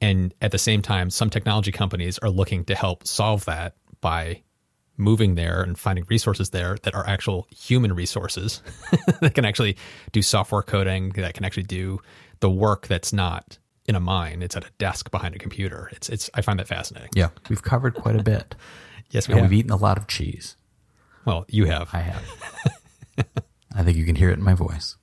and 0.00 0.34
at 0.40 0.50
the 0.50 0.58
same 0.58 0.80
time, 0.82 1.10
some 1.10 1.28
technology 1.28 1.72
companies 1.72 2.18
are 2.18 2.30
looking 2.30 2.64
to 2.66 2.74
help 2.74 3.06
solve 3.06 3.44
that 3.44 3.76
by 4.00 4.42
moving 4.96 5.34
there 5.34 5.62
and 5.62 5.78
finding 5.78 6.04
resources 6.08 6.50
there 6.50 6.76
that 6.82 6.94
are 6.94 7.06
actual 7.06 7.46
human 7.50 7.92
resources 7.92 8.62
that 9.20 9.34
can 9.34 9.44
actually 9.44 9.76
do 10.12 10.22
software 10.22 10.62
coding 10.62 11.10
that 11.10 11.34
can 11.34 11.44
actually 11.44 11.62
do 11.62 11.98
the 12.40 12.50
work 12.50 12.86
that's 12.86 13.12
not 13.12 13.58
in 13.86 13.94
a 13.94 14.00
mine 14.00 14.42
it's 14.42 14.56
at 14.56 14.64
a 14.64 14.70
desk 14.78 15.10
behind 15.10 15.34
a 15.34 15.38
computer 15.38 15.88
it's 15.92 16.08
it's 16.08 16.30
i 16.34 16.40
find 16.40 16.58
that 16.58 16.68
fascinating 16.68 17.10
Yeah, 17.14 17.28
we've 17.48 17.62
covered 17.62 17.94
quite 17.94 18.16
a 18.16 18.22
bit, 18.22 18.54
yes 19.10 19.26
we 19.28 19.32
and 19.34 19.42
have 19.42 19.50
we've 19.50 19.58
eaten 19.60 19.70
a 19.72 19.76
lot 19.76 19.96
of 19.98 20.06
cheese. 20.06 20.56
well 21.24 21.44
you 21.48 21.66
have 21.66 21.88
I 21.92 22.00
have. 22.00 22.22
I 23.74 23.82
think 23.82 23.96
you 23.96 24.04
can 24.04 24.16
hear 24.16 24.30
it 24.30 24.38
in 24.38 24.44
my 24.44 24.54
voice. 24.54 24.96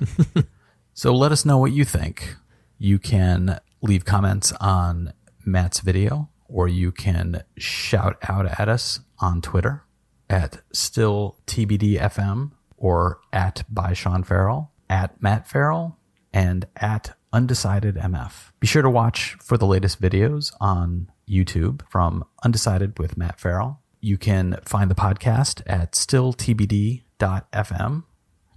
so 0.94 1.14
let 1.14 1.30
us 1.32 1.44
know 1.44 1.58
what 1.58 1.72
you 1.72 1.84
think. 1.84 2.36
You 2.78 2.98
can 2.98 3.58
leave 3.82 4.04
comments 4.04 4.52
on 4.60 5.12
Matt's 5.44 5.80
video, 5.80 6.30
or 6.48 6.68
you 6.68 6.90
can 6.90 7.42
shout 7.58 8.16
out 8.28 8.46
at 8.58 8.68
us 8.68 9.00
on 9.18 9.40
Twitter 9.42 9.84
at 10.30 10.62
still 10.72 11.36
TBDFM 11.46 12.52
or 12.76 13.20
at 13.32 13.62
by 13.68 13.92
Sean 13.92 14.24
Ferrell, 14.24 14.72
at 14.88 15.20
Matt 15.22 15.46
Ferrell, 15.46 15.98
and 16.32 16.66
at 16.76 17.14
Undecided 17.32 17.96
MF. 17.96 18.50
Be 18.60 18.66
sure 18.66 18.82
to 18.82 18.90
watch 18.90 19.36
for 19.42 19.56
the 19.56 19.66
latest 19.66 20.00
videos 20.00 20.52
on 20.60 21.10
YouTube 21.28 21.82
from 21.90 22.24
Undecided 22.44 22.98
with 22.98 23.16
Matt 23.16 23.40
Ferrell. 23.40 23.80
You 24.00 24.18
can 24.18 24.58
find 24.64 24.90
the 24.90 24.94
podcast 24.94 25.62
at 25.66 25.92
stilltbd.fm. 25.92 27.02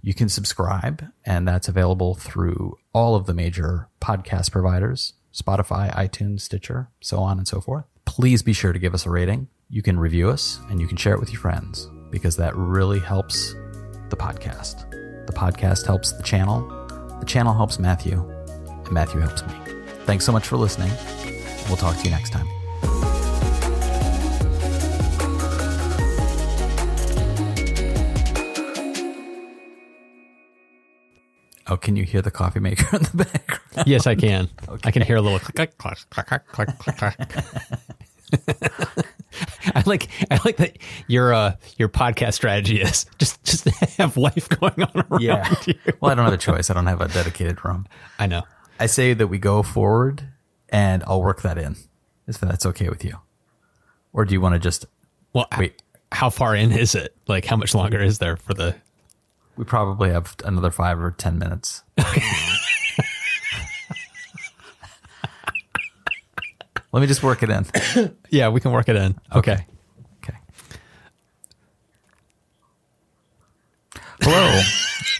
You 0.02 0.14
can 0.14 0.28
subscribe, 0.28 1.06
and 1.24 1.48
that's 1.48 1.68
available 1.68 2.14
through 2.14 2.76
all 2.92 3.14
of 3.14 3.26
the 3.26 3.34
major 3.34 3.88
podcast 4.00 4.52
providers 4.52 5.14
Spotify, 5.32 5.94
iTunes, 5.94 6.40
Stitcher, 6.40 6.88
so 7.00 7.18
on 7.18 7.38
and 7.38 7.46
so 7.46 7.60
forth. 7.60 7.84
Please 8.06 8.42
be 8.42 8.54
sure 8.54 8.72
to 8.72 8.78
give 8.78 8.94
us 8.94 9.04
a 9.04 9.10
rating. 9.10 9.48
You 9.68 9.82
can 9.82 9.98
review 9.98 10.30
us 10.30 10.58
and 10.70 10.80
you 10.80 10.86
can 10.86 10.96
share 10.96 11.12
it 11.12 11.20
with 11.20 11.30
your 11.30 11.40
friends 11.40 11.90
because 12.10 12.36
that 12.36 12.56
really 12.56 13.00
helps 13.00 13.52
the 14.08 14.16
podcast. 14.16 14.88
The 15.26 15.32
podcast 15.32 15.86
helps 15.86 16.12
the 16.12 16.22
channel, 16.22 16.66
the 17.20 17.26
channel 17.26 17.52
helps 17.52 17.78
Matthew, 17.78 18.35
and 18.86 18.94
Matthew 18.94 19.20
helps 19.20 19.44
me. 19.46 19.52
Thanks 20.04 20.24
so 20.24 20.32
much 20.32 20.46
for 20.46 20.56
listening. 20.56 20.90
We'll 21.68 21.76
talk 21.76 21.96
to 21.96 22.04
you 22.04 22.10
next 22.10 22.30
time. 22.30 22.46
Oh, 31.68 31.76
can 31.76 31.96
you 31.96 32.04
hear 32.04 32.22
the 32.22 32.30
coffee 32.30 32.60
maker 32.60 32.86
in 32.96 33.02
the 33.02 33.24
background? 33.24 33.86
yes 33.86 34.06
i 34.06 34.14
can 34.14 34.48
i 34.84 34.90
can 34.90 35.02
hear 35.02 35.16
a 35.16 35.20
little 35.20 35.38
click 35.38 35.76
click 35.76 35.98
click 36.08 36.26
click 36.26 36.46
click 36.48 36.96
click 36.96 36.96
click 36.96 37.44
I 39.74 39.82
like 39.84 40.08
I 40.30 40.40
like 40.44 40.56
that 40.56 40.78
your 41.08 41.34
uh 41.34 41.56
your 41.76 41.88
podcast 41.90 42.34
strategy 42.34 42.80
is 42.80 43.04
just 43.18 43.42
just 43.44 43.68
have 43.98 44.16
life 44.16 44.48
going 44.48 44.82
on 44.82 45.04
around 45.10 45.20
you. 45.20 45.74
Well, 46.00 46.10
I 46.10 46.14
don't 46.14 46.24
have 46.24 46.32
a 46.32 46.38
choice. 46.38 46.70
I 46.70 46.74
don't 46.74 46.86
have 46.86 47.00
a 47.00 47.08
dedicated 47.08 47.62
room. 47.64 47.86
I 48.18 48.26
know. 48.26 48.42
I 48.78 48.86
say 48.86 49.14
that 49.14 49.28
we 49.28 49.38
go 49.38 49.62
forward 49.62 50.28
and 50.68 51.02
I'll 51.06 51.22
work 51.22 51.42
that 51.42 51.58
in 51.58 51.76
if 52.26 52.38
that's 52.38 52.66
okay 52.66 52.88
with 52.88 53.04
you. 53.04 53.18
Or 54.12 54.24
do 54.24 54.34
you 54.34 54.40
want 54.40 54.54
to 54.54 54.58
just 54.58 54.86
Well, 55.32 55.46
Wait. 55.58 55.82
How 56.12 56.30
far 56.30 56.54
in 56.54 56.70
is 56.72 56.94
it? 56.94 57.16
Like, 57.26 57.44
how 57.44 57.56
much 57.56 57.74
longer 57.74 58.00
is 58.00 58.18
there 58.18 58.36
for 58.36 58.54
the? 58.54 58.76
we 59.56 59.64
probably 59.64 60.10
have 60.10 60.36
another 60.44 60.70
five 60.70 61.00
or 61.00 61.10
10 61.10 61.38
minutes. 61.38 61.82
Let 66.92 67.00
me 67.00 67.06
just 67.06 67.22
work 67.22 67.42
it 67.42 67.50
in. 67.50 67.66
Yeah, 68.30 68.48
we 68.50 68.60
can 68.60 68.72
work 68.72 68.88
it 68.88 68.96
in. 68.96 69.18
Okay. 69.34 69.66
Okay. 70.22 70.38
Hello. 74.22 74.62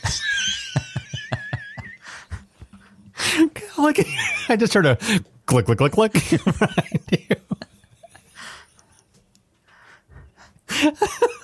like 3.79 4.07
I 4.49 4.57
just 4.57 4.75
heard 4.75 4.87
a 4.87 4.97
click, 5.47 5.67
click, 5.67 5.79
click, 5.79 5.93
click. 5.93 6.13